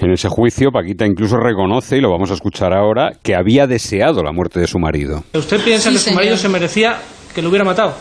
En 0.00 0.12
ese 0.12 0.28
juicio, 0.28 0.70
Paquita 0.72 1.04
incluso 1.04 1.36
reconoce, 1.36 1.98
y 1.98 2.00
lo 2.00 2.10
vamos 2.10 2.30
a 2.30 2.34
escuchar 2.34 2.72
ahora, 2.72 3.12
que 3.22 3.34
había 3.34 3.66
deseado 3.66 4.22
la 4.22 4.32
muerte 4.32 4.58
de 4.60 4.66
su 4.66 4.78
marido. 4.78 5.24
¿Usted 5.34 5.60
piensa 5.62 5.88
Sí, 5.90 5.92
que 5.94 5.98
su 5.98 6.04
señor. 6.04 6.20
marido 6.20 6.36
se 6.38 6.48
merecía 6.48 6.96
que 7.34 7.42
lo 7.42 7.48
hubiera 7.50 7.64
matado? 7.64 7.94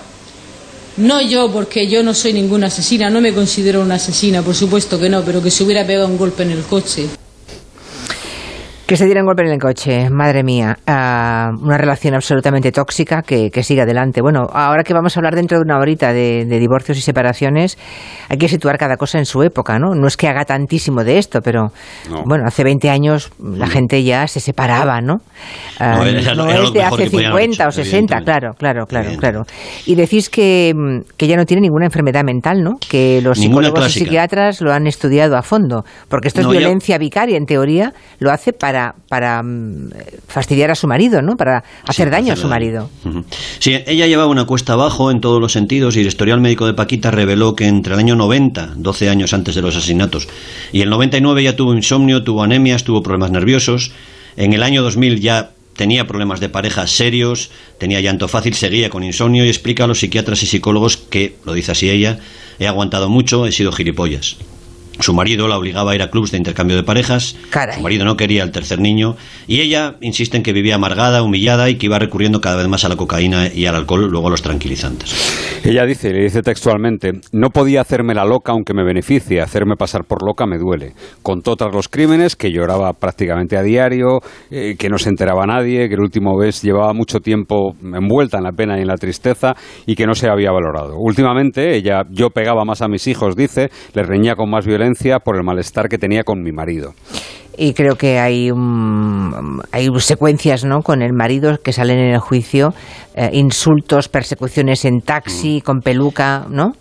No 0.97 1.21
yo, 1.21 1.51
porque 1.51 1.87
yo 1.87 2.03
no 2.03 2.13
soy 2.13 2.33
ninguna 2.33 2.67
asesina, 2.67 3.09
no 3.09 3.21
me 3.21 3.33
considero 3.33 3.81
una 3.81 3.95
asesina, 3.95 4.41
por 4.41 4.55
supuesto 4.55 4.99
que 4.99 5.09
no, 5.09 5.23
pero 5.23 5.41
que 5.41 5.51
se 5.51 5.63
hubiera 5.63 5.85
pegado 5.85 6.07
un 6.07 6.17
golpe 6.17 6.43
en 6.43 6.51
el 6.51 6.63
coche. 6.63 7.07
Que 8.89 8.97
se 8.97 9.05
dieran 9.05 9.23
golpe 9.23 9.43
en 9.43 9.49
el 9.51 9.59
coche, 9.59 10.09
madre 10.09 10.41
mía. 10.43 10.75
Ah, 10.87 11.51
una 11.61 11.77
relación 11.77 12.15
absolutamente 12.15 12.71
tóxica 12.71 13.21
que, 13.21 13.51
que 13.51 13.61
sigue 13.61 13.83
adelante. 13.83 14.19
Bueno, 14.19 14.47
ahora 14.51 14.83
que 14.83 14.95
vamos 14.95 15.15
a 15.15 15.19
hablar 15.19 15.35
dentro 15.35 15.59
de 15.59 15.63
una 15.63 15.77
horita 15.77 16.11
de, 16.11 16.45
de 16.45 16.57
divorcios 16.57 16.97
y 16.97 17.01
separaciones, 17.01 17.77
hay 18.29 18.37
que 18.39 18.47
situar 18.49 18.79
cada 18.79 18.97
cosa 18.97 19.19
en 19.19 19.27
su 19.27 19.43
época, 19.43 19.77
¿no? 19.77 19.93
No 19.93 20.07
es 20.07 20.17
que 20.17 20.27
haga 20.27 20.43
tantísimo 20.43 21.03
de 21.03 21.19
esto, 21.19 21.41
pero 21.43 21.71
No. 22.09 22.23
bueno, 22.25 22.45
hace 22.47 22.63
20 22.63 22.89
años 22.89 23.31
la 23.39 23.67
gente 23.67 24.03
ya 24.03 24.25
se 24.25 24.39
separaba, 24.39 25.01
¿no? 25.01 25.17
Ah, 25.79 25.97
No, 25.97 26.05
era- 26.05 26.33
no 26.33 26.49
era 26.49 26.57
lo 26.59 26.63
es 26.69 26.73
de 26.73 26.81
hace 26.81 27.03
que 27.03 27.09
podían 27.11 27.31
haber 27.33 27.43
50 27.43 27.65
o 27.65 27.67
hecho, 27.69 27.71
60, 27.83 28.15
evidentemente. 28.15 28.25
claro, 28.25 28.53
claro, 28.57 28.85
claro, 28.87 29.17
claro. 29.19 29.43
Y 29.85 29.93
decís 29.93 30.31
que, 30.31 30.73
mm, 30.75 31.11
que 31.15 31.27
ya 31.27 31.37
no 31.37 31.45
tiene 31.45 31.61
ninguna 31.61 31.85
enfermedad 31.85 32.23
mental, 32.23 32.63
¿no? 32.63 32.77
Que 32.89 33.21
los 33.21 33.37
psicólogos 33.37 33.95
y 33.95 33.99
psiquiatras 33.99 34.61
lo 34.61 34.73
han 34.73 34.87
estudiado 34.87 35.37
a 35.37 35.43
fondo, 35.43 35.85
porque 36.07 36.27
esto 36.27 36.41
es 36.41 36.47
ya- 36.47 36.51
violencia 36.53 36.97
vicaria, 36.97 37.37
en 37.37 37.45
teoría, 37.45 37.93
lo 38.17 38.31
hace 38.31 38.51
para, 38.51 38.78
para 39.07 39.41
mm, 39.41 39.89
fastidiar 40.27 40.71
a 40.71 40.75
su 40.75 40.87
marido, 40.87 41.21
¿no? 41.21 41.35
Para 41.35 41.63
hacer 41.85 42.07
Sí, 42.07 42.11
daño 42.11 42.33
a 42.33 42.35
su 42.35 42.47
marido. 42.47 42.89
Sí, 43.59 43.77
ella 43.85 44.07
llevaba 44.07 44.29
una 44.29 44.45
cuesta 44.45 44.73
abajo 44.73 45.11
en 45.11 45.21
todos 45.21 45.41
los 45.41 45.53
sentidos 45.53 45.95
y 45.95 46.01
el 46.01 46.07
historial 46.07 46.41
médico 46.41 46.65
de 46.65 46.73
Paquita 46.73 47.11
reveló 47.11 47.55
que 47.55 47.67
entre 47.67 47.93
el 47.93 47.99
año 47.99 48.15
90, 48.15 48.73
12 48.75 49.09
años 49.09 49.33
antes 49.33 49.55
de 49.55 49.61
los 49.61 49.75
asesinatos, 49.75 50.27
y 50.71 50.81
el 50.81 50.89
99 50.89 51.43
ya 51.43 51.55
tuvo 51.55 51.73
insomnio, 51.73 52.23
tuvo 52.23 52.43
anemias, 52.43 52.83
tuvo 52.83 53.01
problemas 53.01 53.31
nerviosos. 53.31 53.91
En 54.37 54.53
el 54.53 54.63
año 54.63 54.81
2000 54.83 55.19
ya 55.19 55.51
tenía 55.75 56.07
problemas 56.07 56.39
de 56.39 56.49
pareja 56.49 56.87
serios, 56.87 57.51
tenía 57.77 58.01
llanto 58.01 58.27
fácil, 58.27 58.53
seguía 58.53 58.89
con 58.89 59.03
insomnio 59.03 59.45
y 59.45 59.47
explica 59.47 59.85
a 59.85 59.87
los 59.87 59.99
psiquiatras 59.99 60.43
y 60.43 60.45
psicólogos 60.45 60.97
que, 60.97 61.37
lo 61.45 61.53
dice 61.53 61.71
así 61.71 61.89
ella, 61.89 62.19
he 62.59 62.67
aguantado 62.67 63.09
mucho, 63.09 63.45
he 63.45 63.51
sido 63.51 63.71
gilipollas. 63.71 64.37
Su 64.99 65.13
marido 65.13 65.47
la 65.47 65.57
obligaba 65.57 65.93
a 65.93 65.95
ir 65.95 66.01
a 66.01 66.09
clubs 66.09 66.31
de 66.31 66.37
intercambio 66.37 66.75
de 66.75 66.83
parejas. 66.83 67.37
Su 67.73 67.81
marido 67.81 68.03
no 68.03 68.17
quería 68.17 68.43
el 68.43 68.51
tercer 68.51 68.79
niño. 68.79 69.15
Y 69.47 69.61
ella 69.61 69.95
insiste 70.01 70.35
en 70.35 70.43
que 70.43 70.51
vivía 70.51 70.75
amargada, 70.75 71.23
humillada 71.23 71.69
y 71.69 71.77
que 71.77 71.85
iba 71.85 71.99
recurriendo 71.99 72.41
cada 72.41 72.57
vez 72.57 72.67
más 72.67 72.83
a 72.83 72.89
la 72.89 72.97
cocaína 72.97 73.47
y 73.47 73.65
al 73.65 73.75
alcohol, 73.75 74.09
luego 74.11 74.27
a 74.27 74.31
los 74.31 74.41
tranquilizantes. 74.41 75.61
Ella 75.63 75.85
dice, 75.85 76.11
le 76.11 76.23
dice 76.23 76.41
textualmente, 76.41 77.13
no 77.31 77.49
podía 77.49 77.79
hacerme 77.79 78.13
la 78.13 78.25
loca 78.25 78.51
aunque 78.51 78.73
me 78.73 78.83
beneficie, 78.83 79.41
hacerme 79.41 79.75
pasar 79.77 80.03
por 80.03 80.21
loca 80.25 80.45
me 80.45 80.57
duele. 80.57 80.93
Contó 81.23 81.55
tras 81.55 81.73
los 81.73 81.87
crímenes 81.87 82.35
que 82.35 82.51
lloraba 82.51 82.91
prácticamente 82.91 83.55
a 83.57 83.61
diario, 83.61 84.19
eh, 84.51 84.75
que 84.77 84.89
no 84.89 84.97
se 84.97 85.09
enteraba 85.09 85.45
nadie, 85.45 85.87
que 85.87 85.95
el 85.95 86.01
último 86.01 86.37
vez 86.37 86.61
llevaba 86.61 86.93
mucho 86.93 87.19
tiempo 87.19 87.73
envuelta 87.81 88.37
en 88.37 88.43
la 88.43 88.51
pena 88.51 88.77
y 88.77 88.81
en 88.81 88.87
la 88.87 88.95
tristeza 88.95 89.53
y 89.85 89.95
que 89.95 90.05
no 90.05 90.13
se 90.13 90.27
había 90.27 90.51
valorado. 90.51 90.97
Últimamente, 90.97 91.75
ella, 91.75 92.03
yo 92.09 92.31
pegaba 92.31 92.65
más 92.65 92.81
a 92.81 92.89
mis 92.89 93.07
hijos, 93.07 93.35
dice, 93.37 93.69
les 93.93 94.05
reñía 94.05 94.35
con 94.35 94.49
más 94.49 94.65
violencia 94.65 94.88
por 95.23 95.35
el 95.35 95.43
malestar 95.43 95.89
que 95.89 95.97
tenía 95.97 96.23
con 96.23 96.41
mi 96.41 96.51
marido 96.51 96.93
y 97.59 97.73
creo 97.73 97.95
que 97.95 98.19
hay, 98.19 98.49
hay 99.71 99.87
secuencias 99.99 100.63
¿no? 100.63 100.79
con 100.79 101.01
el 101.01 101.11
marido 101.13 101.57
que 101.61 101.73
salen 101.73 101.99
en 101.99 102.13
el 102.13 102.19
juicio, 102.19 102.73
eh, 103.15 103.29
insultos, 103.33 104.07
persecuciones 104.07 104.85
en 104.85 105.01
taxi, 105.01 105.57
mm. 105.57 105.59
con 105.61 105.81
peluca, 105.81 106.45
¿no? 106.49 106.71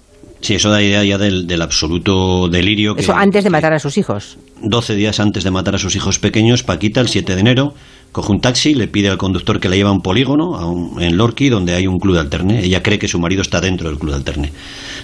Sí, 0.41 0.55
eso 0.55 0.71
da 0.71 0.81
idea 0.81 1.03
ya 1.03 1.19
del, 1.19 1.49
del 1.49 1.63
absoluto 1.63 2.49
delirio. 2.49 2.95
eso 2.97 3.13
antes 3.13 3.43
de 3.43 3.51
matar 3.51 3.73
a 3.73 3.81
sus 3.81 3.99
hijos. 3.99 4.39
12 4.63 4.95
días 4.95 5.19
antes 5.19 5.43
de 5.43 5.51
matar 5.51 5.75
a 5.75 5.79
sus 5.79 5.97
hijos 5.97 6.21
pequeños, 6.21 6.63
Paquita, 6.63 7.01
el 7.01 7.09
7 7.09 7.35
de 7.35 7.41
enero, 7.41 7.75
coge 8.13 8.33
un 8.33 8.41
taxi, 8.41 8.75
le 8.75 8.89
pide 8.89 9.09
al 9.09 9.19
conductor 9.19 9.61
que 9.61 9.69
la 9.69 9.77
lleve 9.77 9.89
a 9.89 9.93
un 9.93 10.03
polígono, 10.03 10.99
en 11.01 11.17
Lorqui, 11.17 11.49
donde 11.49 11.75
hay 11.75 11.87
un 11.87 11.99
club 11.99 12.15
de 12.15 12.21
alterne. 12.21 12.65
Ella 12.65 12.83
cree 12.83 12.99
que 12.99 13.09
su 13.09 13.19
marido 13.19 13.43
está 13.43 13.61
dentro 13.61 13.89
del 13.89 13.99
club 13.99 14.11
de 14.11 14.17
alterne. 14.17 14.53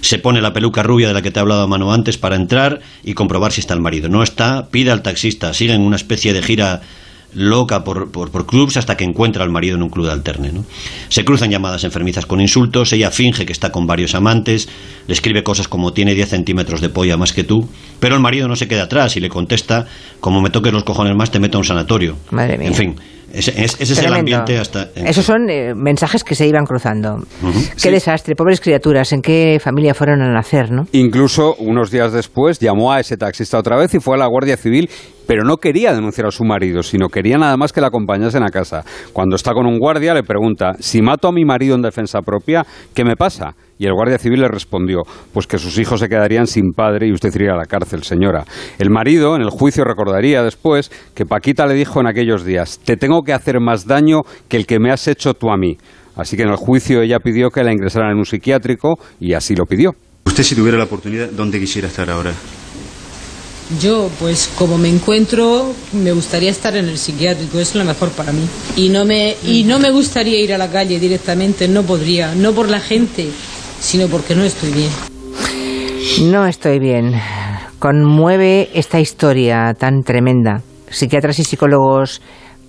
Se 0.00 0.18
pone 0.18 0.40
la 0.40 0.52
peluca 0.52 0.82
rubia 0.82 1.08
de 1.08 1.14
la 1.14 1.23
que 1.23 1.30
te 1.30 1.38
he 1.38 1.42
hablado 1.42 1.62
a 1.62 1.66
mano 1.66 1.92
antes 1.92 2.18
para 2.18 2.37
entrar 2.37 2.80
y 3.02 3.14
comprobar 3.14 3.52
si 3.52 3.61
está 3.61 3.75
el 3.75 3.80
marido. 3.80 4.08
No 4.08 4.23
está, 4.23 4.68
pide 4.70 4.90
al 4.90 5.02
taxista, 5.02 5.54
sigue 5.54 5.75
en 5.75 5.82
una 5.82 5.96
especie 5.96 6.32
de 6.32 6.42
gira 6.42 6.82
loca 7.34 7.84
por, 7.84 8.10
por, 8.10 8.46
clubs 8.46 8.76
hasta 8.76 8.96
que 8.96 9.04
encuentra 9.04 9.44
al 9.44 9.50
marido 9.50 9.76
en 9.76 9.82
un 9.82 9.90
club 9.90 10.06
de 10.06 10.12
alterne. 10.12 10.52
¿no? 10.52 10.64
Se 11.08 11.24
cruzan 11.24 11.50
llamadas 11.50 11.84
enfermizas 11.84 12.26
con 12.26 12.40
insultos, 12.40 12.92
ella 12.92 13.10
finge 13.10 13.46
que 13.46 13.52
está 13.52 13.70
con 13.70 13.86
varios 13.86 14.14
amantes, 14.14 14.68
le 15.06 15.14
escribe 15.14 15.42
cosas 15.42 15.68
como 15.68 15.92
tiene 15.92 16.14
10 16.14 16.28
centímetros 16.28 16.80
de 16.80 16.88
polla 16.88 17.16
más 17.16 17.32
que 17.32 17.44
tú, 17.44 17.68
pero 18.00 18.14
el 18.14 18.20
marido 18.20 18.48
no 18.48 18.56
se 18.56 18.68
queda 18.68 18.84
atrás 18.84 19.16
y 19.16 19.20
le 19.20 19.28
contesta, 19.28 19.86
como 20.20 20.40
me 20.40 20.50
toques 20.50 20.72
los 20.72 20.84
cojones 20.84 21.14
más 21.16 21.30
te 21.30 21.40
meto 21.40 21.58
a 21.58 21.60
un 21.60 21.64
sanatorio. 21.64 22.16
Madre 22.30 22.58
mía. 22.58 22.68
En 22.68 22.74
fin, 22.74 22.96
ese, 23.34 23.64
es 23.64 23.98
el 23.98 24.14
ambiente 24.14 24.58
hasta... 24.58 24.90
Esos 24.94 25.24
son 25.24 25.50
eh, 25.50 25.74
mensajes 25.74 26.22
que 26.22 26.34
se 26.34 26.46
iban 26.46 26.64
cruzando. 26.64 27.18
Qué 27.82 27.90
desastre, 27.90 28.34
pobres 28.36 28.60
criaturas, 28.60 29.12
¿en 29.12 29.22
qué 29.22 29.58
familia 29.62 29.94
fueron 29.94 30.22
a 30.22 30.32
nacer, 30.32 30.70
no? 30.70 30.84
Incluso 30.92 31.56
unos 31.58 31.90
días 31.90 32.12
después 32.12 32.60
llamó 32.60 32.92
a 32.92 33.00
ese 33.00 33.16
taxista 33.16 33.58
otra 33.58 33.76
vez 33.76 33.92
y 33.94 34.00
fue 34.00 34.14
a 34.14 34.18
la 34.18 34.26
Guardia 34.26 34.56
Civil 34.56 34.88
pero 35.26 35.44
no 35.44 35.56
quería 35.56 35.94
denunciar 35.94 36.26
a 36.26 36.30
su 36.30 36.44
marido, 36.44 36.82
sino 36.82 37.08
quería 37.08 37.38
nada 37.38 37.56
más 37.56 37.72
que 37.72 37.80
la 37.80 37.88
acompañasen 37.88 38.42
a 38.42 38.50
casa. 38.50 38.84
Cuando 39.12 39.36
está 39.36 39.52
con 39.52 39.66
un 39.66 39.78
guardia 39.78 40.14
le 40.14 40.22
pregunta, 40.22 40.72
si 40.78 41.02
mato 41.02 41.28
a 41.28 41.32
mi 41.32 41.44
marido 41.44 41.74
en 41.74 41.82
defensa 41.82 42.20
propia, 42.22 42.64
¿qué 42.94 43.04
me 43.04 43.16
pasa? 43.16 43.54
Y 43.78 43.86
el 43.86 43.92
guardia 43.92 44.18
civil 44.18 44.40
le 44.40 44.48
respondió, 44.48 45.02
pues 45.32 45.46
que 45.46 45.58
sus 45.58 45.78
hijos 45.78 46.00
se 46.00 46.08
quedarían 46.08 46.46
sin 46.46 46.72
padre 46.72 47.08
y 47.08 47.12
usted 47.12 47.34
iría 47.34 47.52
a 47.52 47.56
la 47.56 47.64
cárcel, 47.64 48.04
señora. 48.04 48.44
El 48.78 48.90
marido, 48.90 49.34
en 49.34 49.42
el 49.42 49.50
juicio, 49.50 49.84
recordaría 49.84 50.42
después 50.42 50.90
que 51.14 51.26
Paquita 51.26 51.66
le 51.66 51.74
dijo 51.74 52.00
en 52.00 52.06
aquellos 52.06 52.44
días, 52.44 52.80
te 52.84 52.96
tengo 52.96 53.22
que 53.22 53.32
hacer 53.32 53.60
más 53.60 53.86
daño 53.86 54.22
que 54.48 54.56
el 54.56 54.66
que 54.66 54.78
me 54.78 54.92
has 54.92 55.08
hecho 55.08 55.34
tú 55.34 55.50
a 55.50 55.56
mí. 55.56 55.76
Así 56.16 56.36
que 56.36 56.44
en 56.44 56.50
el 56.50 56.56
juicio 56.56 57.02
ella 57.02 57.18
pidió 57.18 57.50
que 57.50 57.64
la 57.64 57.72
ingresaran 57.72 58.12
en 58.12 58.18
un 58.18 58.24
psiquiátrico 58.24 58.98
y 59.18 59.32
así 59.34 59.56
lo 59.56 59.64
pidió. 59.64 59.90
Usted 60.24 60.44
si 60.44 60.54
tuviera 60.54 60.78
la 60.78 60.84
oportunidad, 60.84 61.28
¿dónde 61.30 61.58
quisiera 61.58 61.88
estar 61.88 62.08
ahora? 62.08 62.32
Yo, 63.80 64.11
pues 64.21 64.50
como 64.59 64.76
me 64.76 64.88
encuentro, 64.88 65.73
me 65.92 66.12
gustaría 66.12 66.50
estar 66.50 66.76
en 66.76 66.88
el 66.88 66.99
psiquiátrico, 66.99 67.59
es 67.59 67.75
lo 67.75 67.85
mejor 67.85 68.11
para 68.11 68.33
mí. 68.33 68.47
Y 68.76 68.90
no 68.90 69.04
me, 69.04 69.37
y 69.42 69.64
no 69.64 69.78
me 69.78 69.90
gustaría 69.90 70.38
ir 70.38 70.52
a 70.52 70.59
la 70.59 70.71
calle 70.71 71.00
directamente, 71.00 71.66
no 71.66 71.83
podría, 71.83 72.35
no 72.35 72.52
por 72.52 72.68
la 72.68 72.80
gente, 72.80 73.30
sino 73.80 74.09
porque 74.09 74.35
no 74.35 74.44
estoy 74.44 74.71
bien. 74.71 74.90
No 76.30 76.47
estoy 76.47 76.78
bien. 76.78 77.14
Conmueve 77.78 78.71
esta 78.75 79.00
historia 79.00 79.75
tan 79.75 80.02
tremenda. 80.02 80.62
Psiquiatras 80.90 81.38
y 81.38 81.44
psicólogos 81.44 82.21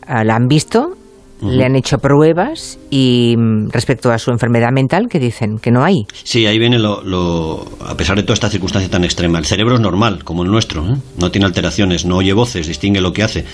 ah, 0.07 0.23
la 0.23 0.35
han 0.35 0.47
visto, 0.47 0.97
le 1.41 1.65
han 1.65 1.75
hecho 1.75 1.97
pruebas 1.97 2.79
y 2.89 3.35
mm, 3.37 3.69
respecto 3.69 4.11
a 4.11 4.17
su 4.17 4.31
enfermedad 4.31 4.71
mental, 4.71 5.07
¿qué 5.09 5.19
dicen? 5.19 5.57
Que 5.59 5.71
no 5.71 5.83
hay. 5.83 6.05
Sí, 6.23 6.45
ahí 6.45 6.57
viene 6.57 6.79
lo, 6.79 7.65
a 7.85 7.95
pesar 7.97 8.15
de 8.15 8.23
toda 8.23 8.35
esta 8.35 8.49
circunstancia 8.49 8.89
tan 8.89 9.03
extrema. 9.03 9.37
El 9.37 9.45
cerebro 9.45 9.75
es 9.75 9.81
normal, 9.81 10.23
como 10.23 10.43
el 10.43 10.49
nuestro, 10.49 10.85
¿eh? 10.85 10.97
no 11.17 11.31
tiene 11.31 11.45
alteraciones, 11.45 12.05
no 12.05 12.17
oye 12.17 12.33
voces, 12.33 12.67
distingue 12.67 13.01
lo 13.01 13.13
que 13.13 13.23
hace. 13.23 13.45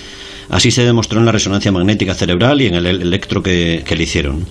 Así 0.49 0.69
se 0.69 0.83
demostró 0.83 1.19
en 1.19 1.25
la 1.25 1.31
resonancia 1.31 1.71
magnética 1.71 2.13
cerebral 2.13 2.61
y 2.61 2.67
en 2.67 2.75
el 2.75 2.85
electro 2.85 3.41
que, 3.41 3.83
le 3.87 4.03
hicieron. 4.03 4.45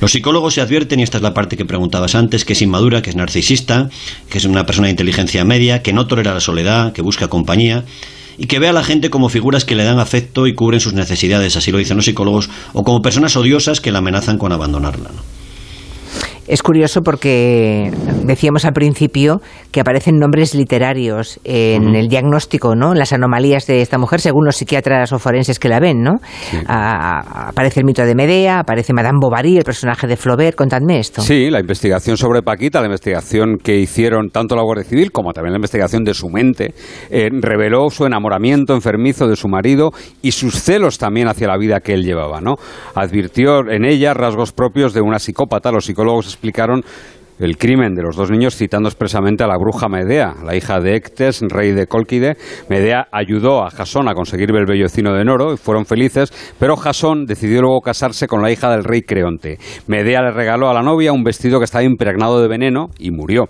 Los 0.00 0.12
psicólogos 0.12 0.54
se 0.54 0.62
advierten, 0.62 1.00
y 1.00 1.02
esta 1.02 1.18
es 1.18 1.22
la 1.22 1.34
parte 1.34 1.58
que 1.58 1.66
preguntabas 1.66 2.14
antes, 2.14 2.46
que 2.46 2.54
es 2.54 2.62
inmadura, 2.62 3.02
que 3.02 3.10
es 3.10 3.16
narcisista, 3.16 3.90
que 4.30 4.38
es 4.38 4.46
una 4.46 4.64
persona 4.64 4.86
de 4.86 4.92
inteligencia 4.92 5.44
media, 5.44 5.82
que 5.82 5.92
no 5.92 6.06
tolera 6.06 6.32
la 6.32 6.40
soledad, 6.40 6.94
que 6.94 7.02
busca 7.02 7.28
compañía 7.28 7.84
y 8.38 8.46
que 8.46 8.58
ve 8.58 8.68
a 8.68 8.72
la 8.72 8.84
gente 8.84 9.10
como 9.10 9.28
figuras 9.28 9.64
que 9.64 9.74
le 9.74 9.84
dan 9.84 9.98
afecto 9.98 10.46
y 10.46 10.54
cubren 10.54 10.80
sus 10.80 10.94
necesidades, 10.94 11.56
así 11.56 11.70
lo 11.72 11.78
dicen 11.78 11.96
los 11.96 12.06
psicólogos, 12.06 12.50
o 12.72 12.84
como 12.84 13.02
personas 13.02 13.36
odiosas 13.36 13.80
que 13.80 13.92
la 13.92 13.98
amenazan 13.98 14.38
con 14.38 14.52
abandonarla. 14.52 15.10
Es 16.48 16.62
curioso 16.62 17.02
porque 17.02 17.90
decíamos 18.24 18.64
al 18.64 18.72
principio 18.72 19.40
que 19.70 19.80
aparecen 19.80 20.18
nombres 20.18 20.54
literarios 20.54 21.40
en 21.44 21.94
el 21.94 22.08
diagnóstico, 22.08 22.74
¿no? 22.74 22.94
Las 22.94 23.12
anomalías 23.12 23.66
de 23.66 23.80
esta 23.80 23.96
mujer, 23.98 24.20
según 24.20 24.44
los 24.44 24.56
psiquiatras 24.56 25.12
o 25.12 25.18
forenses 25.18 25.58
que 25.58 25.68
la 25.68 25.80
ven, 25.80 26.02
¿no? 26.02 26.18
aparece 26.66 27.80
el 27.80 27.86
mito 27.86 28.04
de 28.04 28.14
Medea, 28.14 28.60
aparece 28.60 28.92
Madame 28.92 29.18
Bovary, 29.20 29.58
el 29.58 29.64
personaje 29.64 30.06
de 30.06 30.16
Flaubert. 30.16 30.56
Contadme 30.56 30.98
esto. 30.98 31.22
Sí, 31.22 31.50
la 31.50 31.60
investigación 31.60 32.16
sobre 32.16 32.42
Paquita, 32.42 32.80
la 32.80 32.86
investigación 32.86 33.58
que 33.62 33.78
hicieron 33.78 34.30
tanto 34.30 34.56
la 34.56 34.62
Guardia 34.62 34.84
Civil 34.84 35.12
como 35.12 35.32
también 35.32 35.52
la 35.52 35.58
investigación 35.58 36.04
de 36.04 36.14
su 36.14 36.28
mente, 36.28 36.74
eh, 37.10 37.28
reveló 37.32 37.88
su 37.90 38.04
enamoramiento 38.04 38.74
enfermizo 38.74 39.28
de 39.28 39.36
su 39.36 39.48
marido 39.48 39.90
y 40.22 40.32
sus 40.32 40.60
celos 40.62 40.98
también 40.98 41.28
hacia 41.28 41.48
la 41.48 41.56
vida 41.56 41.80
que 41.80 41.94
él 41.94 42.02
llevaba, 42.02 42.40
¿no? 42.40 42.56
Advirtió 42.94 43.70
en 43.70 43.84
ella 43.84 44.14
rasgos 44.14 44.52
propios 44.52 44.92
de 44.92 45.00
una 45.00 45.18
psicópata. 45.18 45.70
Los 45.70 45.86
psicólogos 45.86 46.31
explicaron 46.32 46.82
el 47.38 47.56
crimen 47.56 47.94
de 47.94 48.02
los 48.02 48.14
dos 48.14 48.30
niños 48.30 48.56
citando 48.56 48.88
expresamente 48.88 49.42
a 49.42 49.48
la 49.48 49.56
bruja 49.56 49.88
Medea, 49.88 50.34
la 50.44 50.54
hija 50.54 50.78
de 50.80 50.94
Ectes, 50.94 51.40
rey 51.48 51.72
de 51.72 51.86
Colquide. 51.86 52.36
Medea 52.68 53.08
ayudó 53.10 53.64
a 53.64 53.70
Jasón 53.70 54.08
a 54.08 54.14
conseguir 54.14 54.50
el 54.54 54.66
vellocino 54.66 55.12
de 55.12 55.24
Noro 55.24 55.52
y 55.52 55.56
fueron 55.56 55.84
felices, 55.84 56.32
pero 56.58 56.76
Jasón 56.76 57.26
decidió 57.26 57.62
luego 57.62 57.80
casarse 57.80 58.28
con 58.28 58.42
la 58.42 58.50
hija 58.52 58.70
del 58.70 58.84
rey 58.84 59.02
Creonte. 59.02 59.58
Medea 59.88 60.22
le 60.22 60.30
regaló 60.30 60.68
a 60.68 60.74
la 60.74 60.82
novia 60.82 61.12
un 61.12 61.24
vestido 61.24 61.58
que 61.58 61.64
estaba 61.64 61.82
impregnado 61.82 62.40
de 62.40 62.48
veneno 62.48 62.90
y 62.98 63.10
murió. 63.10 63.48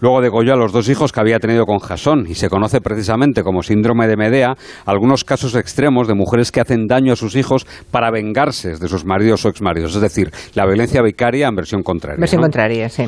Luego 0.00 0.20
degolló 0.20 0.54
a 0.54 0.56
los 0.56 0.72
dos 0.72 0.88
hijos 0.88 1.12
que 1.12 1.20
había 1.20 1.38
tenido 1.38 1.64
con 1.64 1.78
Jasón 1.78 2.26
y 2.28 2.34
se 2.34 2.48
conoce 2.48 2.80
precisamente 2.80 3.42
como 3.42 3.62
síndrome 3.62 4.06
de 4.06 4.16
Medea 4.16 4.56
algunos 4.84 5.24
casos 5.24 5.54
extremos 5.54 6.08
de 6.08 6.14
mujeres 6.14 6.52
que 6.52 6.60
hacen 6.60 6.86
daño 6.86 7.12
a 7.12 7.16
sus 7.16 7.36
hijos 7.36 7.66
para 7.90 8.10
vengarse 8.10 8.76
de 8.76 8.88
sus 8.88 9.04
maridos 9.04 9.44
o 9.44 9.48
exmaridos. 9.48 9.94
Es 9.94 10.00
decir, 10.00 10.30
la 10.54 10.66
violencia 10.66 11.02
vicaria 11.02 11.48
en 11.48 11.54
versión 11.54 11.82
contraria. 11.82 12.20
Versión 12.20 12.42
contraria, 12.42 12.88
sí. 12.88 13.04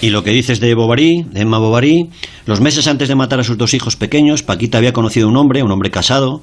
Y 0.00 0.10
lo 0.10 0.22
que 0.22 0.30
dices 0.30 0.60
de 0.60 0.74
Bovary, 0.74 1.26
de 1.30 1.40
Emma 1.40 1.58
Bovary, 1.58 2.10
los 2.46 2.60
meses 2.60 2.86
antes 2.88 3.08
de 3.08 3.14
matar 3.14 3.40
a 3.40 3.44
sus 3.44 3.58
dos 3.58 3.74
hijos 3.74 3.96
pequeños, 3.96 4.42
Paquita 4.42 4.78
había 4.78 4.92
conocido 4.92 5.26
a 5.26 5.30
un 5.30 5.36
hombre, 5.36 5.62
un 5.62 5.70
hombre 5.70 5.90
casado, 5.90 6.42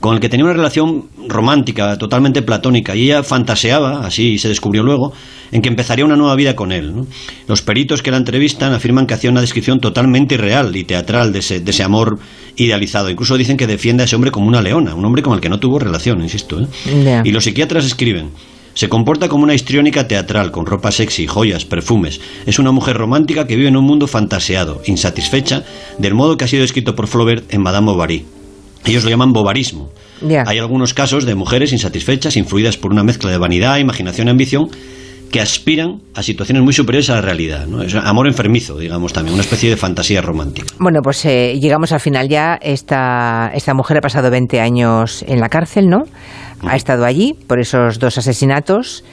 con 0.00 0.14
el 0.14 0.20
que 0.20 0.28
tenía 0.28 0.44
una 0.44 0.54
relación 0.54 1.06
romántica, 1.26 1.96
totalmente 1.96 2.42
platónica, 2.42 2.94
y 2.94 3.04
ella 3.04 3.22
fantaseaba, 3.22 4.06
así 4.06 4.38
se 4.38 4.48
descubrió 4.48 4.82
luego, 4.82 5.12
en 5.52 5.62
que 5.62 5.68
empezaría 5.68 6.04
una 6.04 6.16
nueva 6.16 6.34
vida 6.34 6.54
con 6.54 6.72
él. 6.72 6.92
Los 7.46 7.62
peritos 7.62 8.02
que 8.02 8.10
la 8.10 8.18
entrevistan 8.18 8.72
afirman 8.72 9.06
que 9.06 9.14
hacía 9.14 9.30
una 9.30 9.40
descripción 9.40 9.80
totalmente 9.80 10.34
irreal 10.34 10.76
y 10.76 10.84
teatral 10.84 11.32
de 11.32 11.38
ese, 11.38 11.60
de 11.60 11.70
ese 11.70 11.82
amor 11.82 12.18
idealizado. 12.56 13.10
Incluso 13.10 13.36
dicen 13.36 13.56
que 13.56 13.66
defiende 13.66 14.02
a 14.02 14.06
ese 14.06 14.16
hombre 14.16 14.30
como 14.30 14.48
una 14.48 14.62
leona, 14.62 14.94
un 14.94 15.04
hombre 15.04 15.22
con 15.22 15.34
el 15.34 15.40
que 15.40 15.48
no 15.48 15.60
tuvo 15.60 15.78
relación, 15.78 16.22
insisto. 16.22 16.60
¿eh? 16.60 17.22
Y 17.24 17.30
los 17.30 17.44
psiquiatras 17.44 17.84
escriben, 17.84 18.30
se 18.74 18.90
comporta 18.90 19.28
como 19.28 19.44
una 19.44 19.54
histriónica 19.54 20.06
teatral, 20.06 20.50
con 20.50 20.66
ropa 20.66 20.92
sexy, 20.92 21.26
joyas, 21.26 21.64
perfumes. 21.64 22.20
Es 22.44 22.58
una 22.58 22.72
mujer 22.72 22.98
romántica 22.98 23.46
que 23.46 23.56
vive 23.56 23.68
en 23.68 23.76
un 23.76 23.84
mundo 23.84 24.06
fantaseado, 24.06 24.82
insatisfecha, 24.84 25.64
del 25.98 26.14
modo 26.14 26.36
que 26.36 26.44
ha 26.44 26.48
sido 26.48 26.62
escrito 26.62 26.94
por 26.94 27.06
Flaubert 27.06 27.52
en 27.54 27.62
Madame 27.62 27.86
Bovary. 27.86 28.35
Ellos 28.86 29.04
lo 29.04 29.10
llaman 29.10 29.32
bovarismo. 29.32 29.90
Hay 30.46 30.58
algunos 30.58 30.94
casos 30.94 31.26
de 31.26 31.34
mujeres 31.34 31.72
insatisfechas, 31.72 32.36
influidas 32.36 32.76
por 32.76 32.92
una 32.92 33.02
mezcla 33.02 33.30
de 33.30 33.38
vanidad, 33.38 33.78
imaginación 33.78 34.28
y 34.28 34.30
ambición, 34.30 34.68
que 35.30 35.40
aspiran 35.40 36.00
a 36.14 36.22
situaciones 36.22 36.62
muy 36.62 36.72
superiores 36.72 37.10
a 37.10 37.16
la 37.16 37.20
realidad. 37.20 37.66
¿no? 37.66 37.82
Es 37.82 37.94
amor 37.94 38.26
enfermizo, 38.26 38.78
digamos 38.78 39.12
también, 39.12 39.34
una 39.34 39.42
especie 39.42 39.68
de 39.68 39.76
fantasía 39.76 40.22
romántica. 40.22 40.68
Bueno, 40.78 41.00
pues 41.02 41.24
eh, 41.24 41.58
llegamos 41.60 41.92
al 41.92 42.00
final 42.00 42.28
ya. 42.28 42.58
Esta, 42.60 43.50
esta 43.54 43.74
mujer 43.74 43.98
ha 43.98 44.00
pasado 44.00 44.30
20 44.30 44.60
años 44.60 45.24
en 45.26 45.40
la 45.40 45.48
cárcel, 45.48 45.88
¿no? 45.88 46.04
Ha 46.62 46.76
estado 46.76 47.04
allí 47.04 47.34
por 47.46 47.60
esos 47.60 47.98
dos 47.98 48.16
asesinatos. 48.18 49.04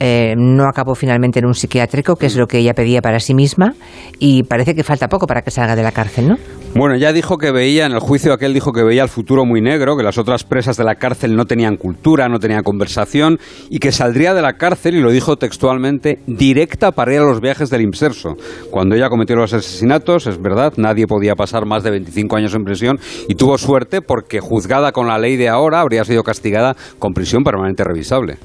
Eh, 0.00 0.34
no 0.36 0.64
acabó 0.64 0.94
finalmente 0.94 1.40
en 1.40 1.46
un 1.46 1.54
psiquiátrico, 1.54 2.16
que 2.16 2.26
es 2.26 2.36
lo 2.36 2.46
que 2.46 2.58
ella 2.58 2.72
pedía 2.72 3.02
para 3.02 3.20
sí 3.20 3.34
misma, 3.34 3.74
y 4.18 4.44
parece 4.44 4.74
que 4.74 4.82
falta 4.82 5.08
poco 5.08 5.26
para 5.26 5.42
que 5.42 5.50
salga 5.50 5.76
de 5.76 5.82
la 5.82 5.92
cárcel, 5.92 6.28
¿no? 6.28 6.36
Bueno, 6.72 6.96
ya 6.96 7.12
dijo 7.12 7.36
que 7.36 7.50
veía, 7.50 7.84
en 7.86 7.92
el 7.92 7.98
juicio 7.98 8.32
aquel 8.32 8.54
dijo 8.54 8.72
que 8.72 8.84
veía 8.84 9.02
el 9.02 9.08
futuro 9.08 9.44
muy 9.44 9.60
negro, 9.60 9.96
que 9.96 10.04
las 10.04 10.18
otras 10.18 10.44
presas 10.44 10.76
de 10.76 10.84
la 10.84 10.94
cárcel 10.94 11.34
no 11.34 11.44
tenían 11.44 11.76
cultura, 11.76 12.28
no 12.28 12.38
tenían 12.38 12.62
conversación 12.62 13.40
y 13.68 13.80
que 13.80 13.90
saldría 13.90 14.34
de 14.34 14.42
la 14.42 14.52
cárcel, 14.52 14.94
y 14.94 15.00
lo 15.00 15.10
dijo 15.10 15.36
textualmente, 15.36 16.20
directa 16.28 16.92
para 16.92 17.12
ir 17.12 17.20
a 17.20 17.24
los 17.24 17.40
viajes 17.40 17.70
del 17.70 17.82
Imserso. 17.82 18.36
Cuando 18.70 18.94
ella 18.94 19.08
cometió 19.08 19.34
los 19.34 19.52
asesinatos, 19.52 20.28
es 20.28 20.40
verdad, 20.40 20.72
nadie 20.76 21.08
podía 21.08 21.34
pasar 21.34 21.66
más 21.66 21.82
de 21.82 21.90
25 21.90 22.36
años 22.36 22.54
en 22.54 22.62
prisión 22.62 23.00
y 23.28 23.34
tuvo 23.34 23.58
suerte 23.58 24.00
porque 24.00 24.38
juzgada 24.38 24.92
con 24.92 25.08
la 25.08 25.18
ley 25.18 25.36
de 25.36 25.48
ahora 25.48 25.80
habría 25.80 26.04
sido 26.04 26.22
castigada 26.22 26.76
con 27.00 27.14
prisión 27.14 27.42
permanente 27.42 27.82
revisable. 27.82 28.38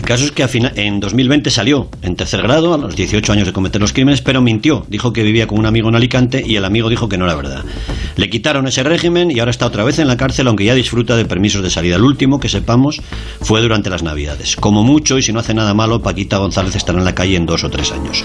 El 0.00 0.06
caso 0.06 0.24
es 0.24 0.32
que 0.32 0.46
en 0.76 0.98
2020 0.98 1.50
salió 1.50 1.90
en 2.00 2.16
tercer 2.16 2.40
grado, 2.40 2.72
a 2.72 2.78
los 2.78 2.96
18 2.96 3.32
años 3.34 3.46
de 3.46 3.52
cometer 3.52 3.82
los 3.82 3.92
crímenes, 3.92 4.22
pero 4.22 4.40
mintió. 4.40 4.86
Dijo 4.88 5.12
que 5.12 5.22
vivía 5.22 5.46
con 5.46 5.58
un 5.58 5.66
amigo 5.66 5.90
en 5.90 5.94
Alicante 5.94 6.42
y 6.44 6.56
el 6.56 6.64
amigo 6.64 6.88
dijo 6.88 7.06
que 7.06 7.18
no 7.18 7.26
era 7.26 7.34
verdad. 7.34 7.64
Le 8.16 8.30
quitaron 8.30 8.66
ese 8.66 8.82
régimen 8.82 9.30
y 9.30 9.38
ahora 9.40 9.50
está 9.50 9.66
otra 9.66 9.84
vez 9.84 9.98
en 9.98 10.08
la 10.08 10.16
cárcel, 10.16 10.48
aunque 10.48 10.64
ya 10.64 10.74
disfruta 10.74 11.16
de 11.16 11.26
permisos 11.26 11.62
de 11.62 11.68
salida. 11.68 11.96
El 11.96 12.02
último, 12.02 12.40
que 12.40 12.48
sepamos, 12.48 13.02
fue 13.42 13.60
durante 13.60 13.90
las 13.90 14.02
Navidades. 14.02 14.56
Como 14.56 14.82
mucho, 14.84 15.18
y 15.18 15.22
si 15.22 15.34
no 15.34 15.40
hace 15.40 15.52
nada 15.52 15.74
malo, 15.74 16.00
Paquita 16.00 16.38
González 16.38 16.74
estará 16.74 16.98
en 16.98 17.04
la 17.04 17.14
calle 17.14 17.36
en 17.36 17.44
dos 17.44 17.62
o 17.62 17.68
tres 17.68 17.92
años. 17.92 18.24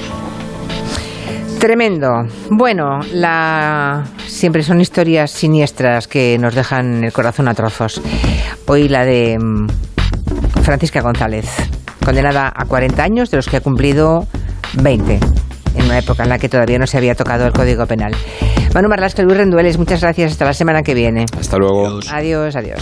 Tremendo. 1.60 2.08
Bueno, 2.52 3.02
la... 3.12 4.06
siempre 4.28 4.64
son 4.64 4.80
historias 4.80 5.32
siniestras 5.32 6.08
que 6.08 6.38
nos 6.40 6.56
dejan 6.56 7.04
el 7.04 7.12
corazón 7.12 7.50
a 7.50 7.54
trozos. 7.54 8.02
Hoy 8.66 8.88
la 8.88 9.04
de 9.04 9.38
mm, 9.38 9.68
Francisca 10.66 11.02
González, 11.02 11.46
condenada 12.04 12.52
a 12.54 12.66
40 12.66 13.04
años, 13.04 13.30
de 13.30 13.38
los 13.38 13.48
que 13.48 13.58
ha 13.58 13.62
cumplido 13.62 14.26
20, 14.74 15.20
en 15.76 15.86
una 15.86 16.00
época 16.00 16.24
en 16.24 16.30
la 16.30 16.40
que 16.40 16.50
todavía 16.50 16.80
no 16.80 16.88
se 16.88 16.98
había 16.98 17.14
tocado 17.14 17.46
el 17.46 17.54
Código 17.54 17.86
Penal. 17.86 18.16
Manu 18.74 18.90
Marlasca, 18.90 19.22
Luis 19.22 19.38
Rendueles, 19.38 19.78
muchas 19.78 20.02
gracias. 20.02 20.32
Hasta 20.32 20.46
la 20.46 20.54
semana 20.54 20.82
que 20.82 20.96
viene. 20.96 21.28
Hasta 21.40 21.58
luego. 21.58 22.00
Adiós, 22.12 22.56
adiós. 22.56 22.82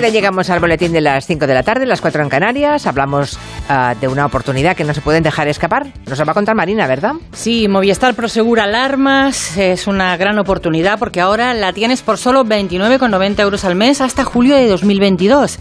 Enseguida 0.00 0.18
llegamos 0.18 0.48
al 0.48 0.60
boletín 0.60 0.92
de 0.92 1.02
las 1.02 1.26
5 1.26 1.46
de 1.46 1.52
la 1.52 1.62
tarde, 1.62 1.84
las 1.84 2.00
4 2.00 2.22
en 2.22 2.30
Canarias. 2.30 2.86
Hablamos 2.86 3.38
uh, 3.70 3.98
de 3.98 4.08
una 4.08 4.26
oportunidad 4.26 4.76
que 4.76 4.84
no 4.84 4.92
se 4.92 5.00
pueden 5.00 5.22
dejar 5.22 5.48
escapar. 5.48 5.86
Nos 6.06 6.20
va 6.20 6.32
a 6.32 6.34
contar 6.34 6.54
Marina, 6.54 6.86
¿verdad? 6.86 7.12
Sí, 7.32 7.68
Movistar 7.68 8.14
Prosegura 8.14 8.64
Alarmas 8.64 9.56
es 9.56 9.86
una 9.86 10.16
gran 10.16 10.38
oportunidad 10.38 10.98
porque 10.98 11.20
ahora 11.20 11.54
la 11.54 11.72
tienes 11.72 12.02
por 12.02 12.18
solo 12.18 12.44
29,90 12.44 13.40
euros 13.40 13.64
al 13.64 13.76
mes 13.76 14.00
hasta 14.00 14.24
julio 14.24 14.56
de 14.56 14.68
2022. 14.68 15.58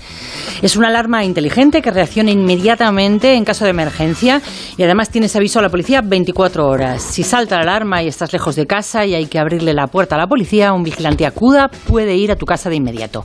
Es 0.61 0.75
una 0.75 0.87
alarma 0.87 1.23
inteligente 1.23 1.81
que 1.81 1.91
reacciona 1.91 2.31
inmediatamente 2.31 3.35
en 3.35 3.45
caso 3.45 3.65
de 3.65 3.71
emergencia 3.71 4.41
y 4.77 4.83
además 4.83 5.09
tienes 5.09 5.35
aviso 5.35 5.59
a 5.59 5.61
la 5.61 5.69
policía 5.69 6.01
24 6.01 6.67
horas. 6.67 7.01
Si 7.01 7.23
salta 7.23 7.55
la 7.57 7.61
alarma 7.61 8.01
y 8.03 8.07
estás 8.07 8.33
lejos 8.33 8.55
de 8.55 8.65
casa 8.65 9.05
y 9.05 9.15
hay 9.15 9.27
que 9.27 9.39
abrirle 9.39 9.73
la 9.73 9.87
puerta 9.87 10.15
a 10.15 10.17
la 10.17 10.27
policía, 10.27 10.73
un 10.73 10.83
vigilante 10.83 11.25
acuda 11.25 11.69
puede 11.87 12.15
ir 12.15 12.31
a 12.31 12.35
tu 12.35 12.45
casa 12.45 12.69
de 12.69 12.75
inmediato. 12.75 13.23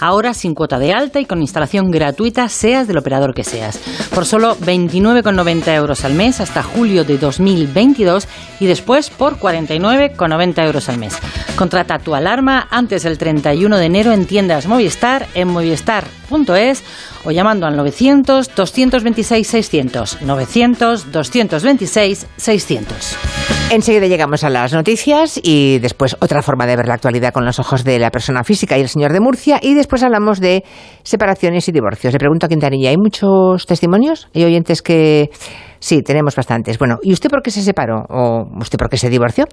Ahora 0.00 0.34
sin 0.34 0.54
cuota 0.54 0.78
de 0.78 0.92
alta 0.92 1.20
y 1.20 1.24
con 1.24 1.40
instalación 1.40 1.90
gratuita, 1.90 2.48
seas 2.48 2.86
del 2.86 2.98
operador 2.98 3.34
que 3.34 3.44
seas. 3.44 3.78
Por 4.14 4.25
solo 4.26 4.56
29,90 4.58 5.74
euros 5.74 6.04
al 6.04 6.14
mes 6.14 6.40
hasta 6.40 6.62
julio 6.62 7.04
de 7.04 7.16
2022 7.16 8.28
y 8.60 8.66
después 8.66 9.10
por 9.10 9.38
49,90 9.38 10.66
euros 10.66 10.88
al 10.88 10.98
mes. 10.98 11.16
Contrata 11.56 11.98
tu 11.98 12.14
alarma 12.14 12.68
antes 12.70 13.04
del 13.04 13.18
31 13.18 13.76
de 13.78 13.86
enero 13.86 14.12
en 14.12 14.26
tiendas 14.26 14.66
Movistar, 14.66 15.26
en 15.34 15.48
movistar.es 15.48 16.82
o 17.24 17.30
llamando 17.30 17.66
al 17.66 17.76
900 17.76 18.54
226 18.54 19.46
600. 19.46 20.22
900 20.22 21.12
226 21.12 22.26
600. 22.36 23.35
Enseguida 23.68 24.06
llegamos 24.06 24.44
a 24.44 24.48
las 24.48 24.72
noticias 24.72 25.40
y 25.42 25.80
después 25.80 26.16
otra 26.20 26.40
forma 26.40 26.66
de 26.66 26.76
ver 26.76 26.86
la 26.86 26.94
actualidad 26.94 27.32
con 27.32 27.44
los 27.44 27.58
ojos 27.58 27.82
de 27.82 27.98
la 27.98 28.12
persona 28.12 28.44
física 28.44 28.78
y 28.78 28.80
el 28.80 28.88
señor 28.88 29.12
de 29.12 29.18
Murcia 29.18 29.58
y 29.60 29.74
después 29.74 30.04
hablamos 30.04 30.38
de 30.38 30.62
separaciones 31.02 31.68
y 31.68 31.72
divorcios. 31.72 32.12
Le 32.12 32.20
pregunto 32.20 32.46
a 32.46 32.48
Quintanilla, 32.48 32.90
¿hay 32.90 32.96
muchos 32.96 33.66
testimonios? 33.66 34.28
¿Hay 34.34 34.44
oyentes 34.44 34.82
que 34.82 35.30
Sí, 35.78 36.02
tenemos 36.02 36.34
bastantes. 36.34 36.78
Bueno, 36.78 36.96
¿y 37.02 37.12
usted 37.12 37.28
por 37.28 37.42
qué 37.42 37.50
se 37.50 37.60
separó? 37.62 38.06
¿O 38.08 38.46
usted 38.60 38.78
por 38.78 38.88
qué 38.88 38.96
se 38.96 39.10
divorció? 39.10 39.44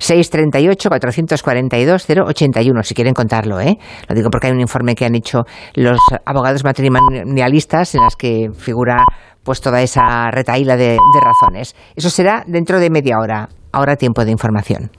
638-442-081, 0.00 2.82
si 2.82 2.94
quieren 2.94 3.14
contarlo, 3.14 3.60
¿eh? 3.60 3.78
Lo 4.08 4.14
digo 4.14 4.30
porque 4.30 4.48
hay 4.48 4.54
un 4.54 4.60
informe 4.60 4.94
que 4.94 5.04
han 5.04 5.14
hecho 5.14 5.42
los 5.74 5.98
abogados 6.24 6.64
matrimonialistas 6.64 7.94
en 7.94 8.02
las 8.02 8.16
que 8.16 8.48
figura 8.56 9.04
pues 9.44 9.60
toda 9.60 9.80
esa 9.80 10.30
retaíla 10.30 10.76
de, 10.76 10.90
de 10.90 11.20
razones. 11.22 11.76
Eso 11.94 12.10
será 12.10 12.42
dentro 12.46 12.80
de 12.80 12.90
media 12.90 13.18
hora. 13.18 13.48
Ahora 13.72 13.96
tiempo 13.96 14.24
de 14.24 14.30
información. 14.30 14.90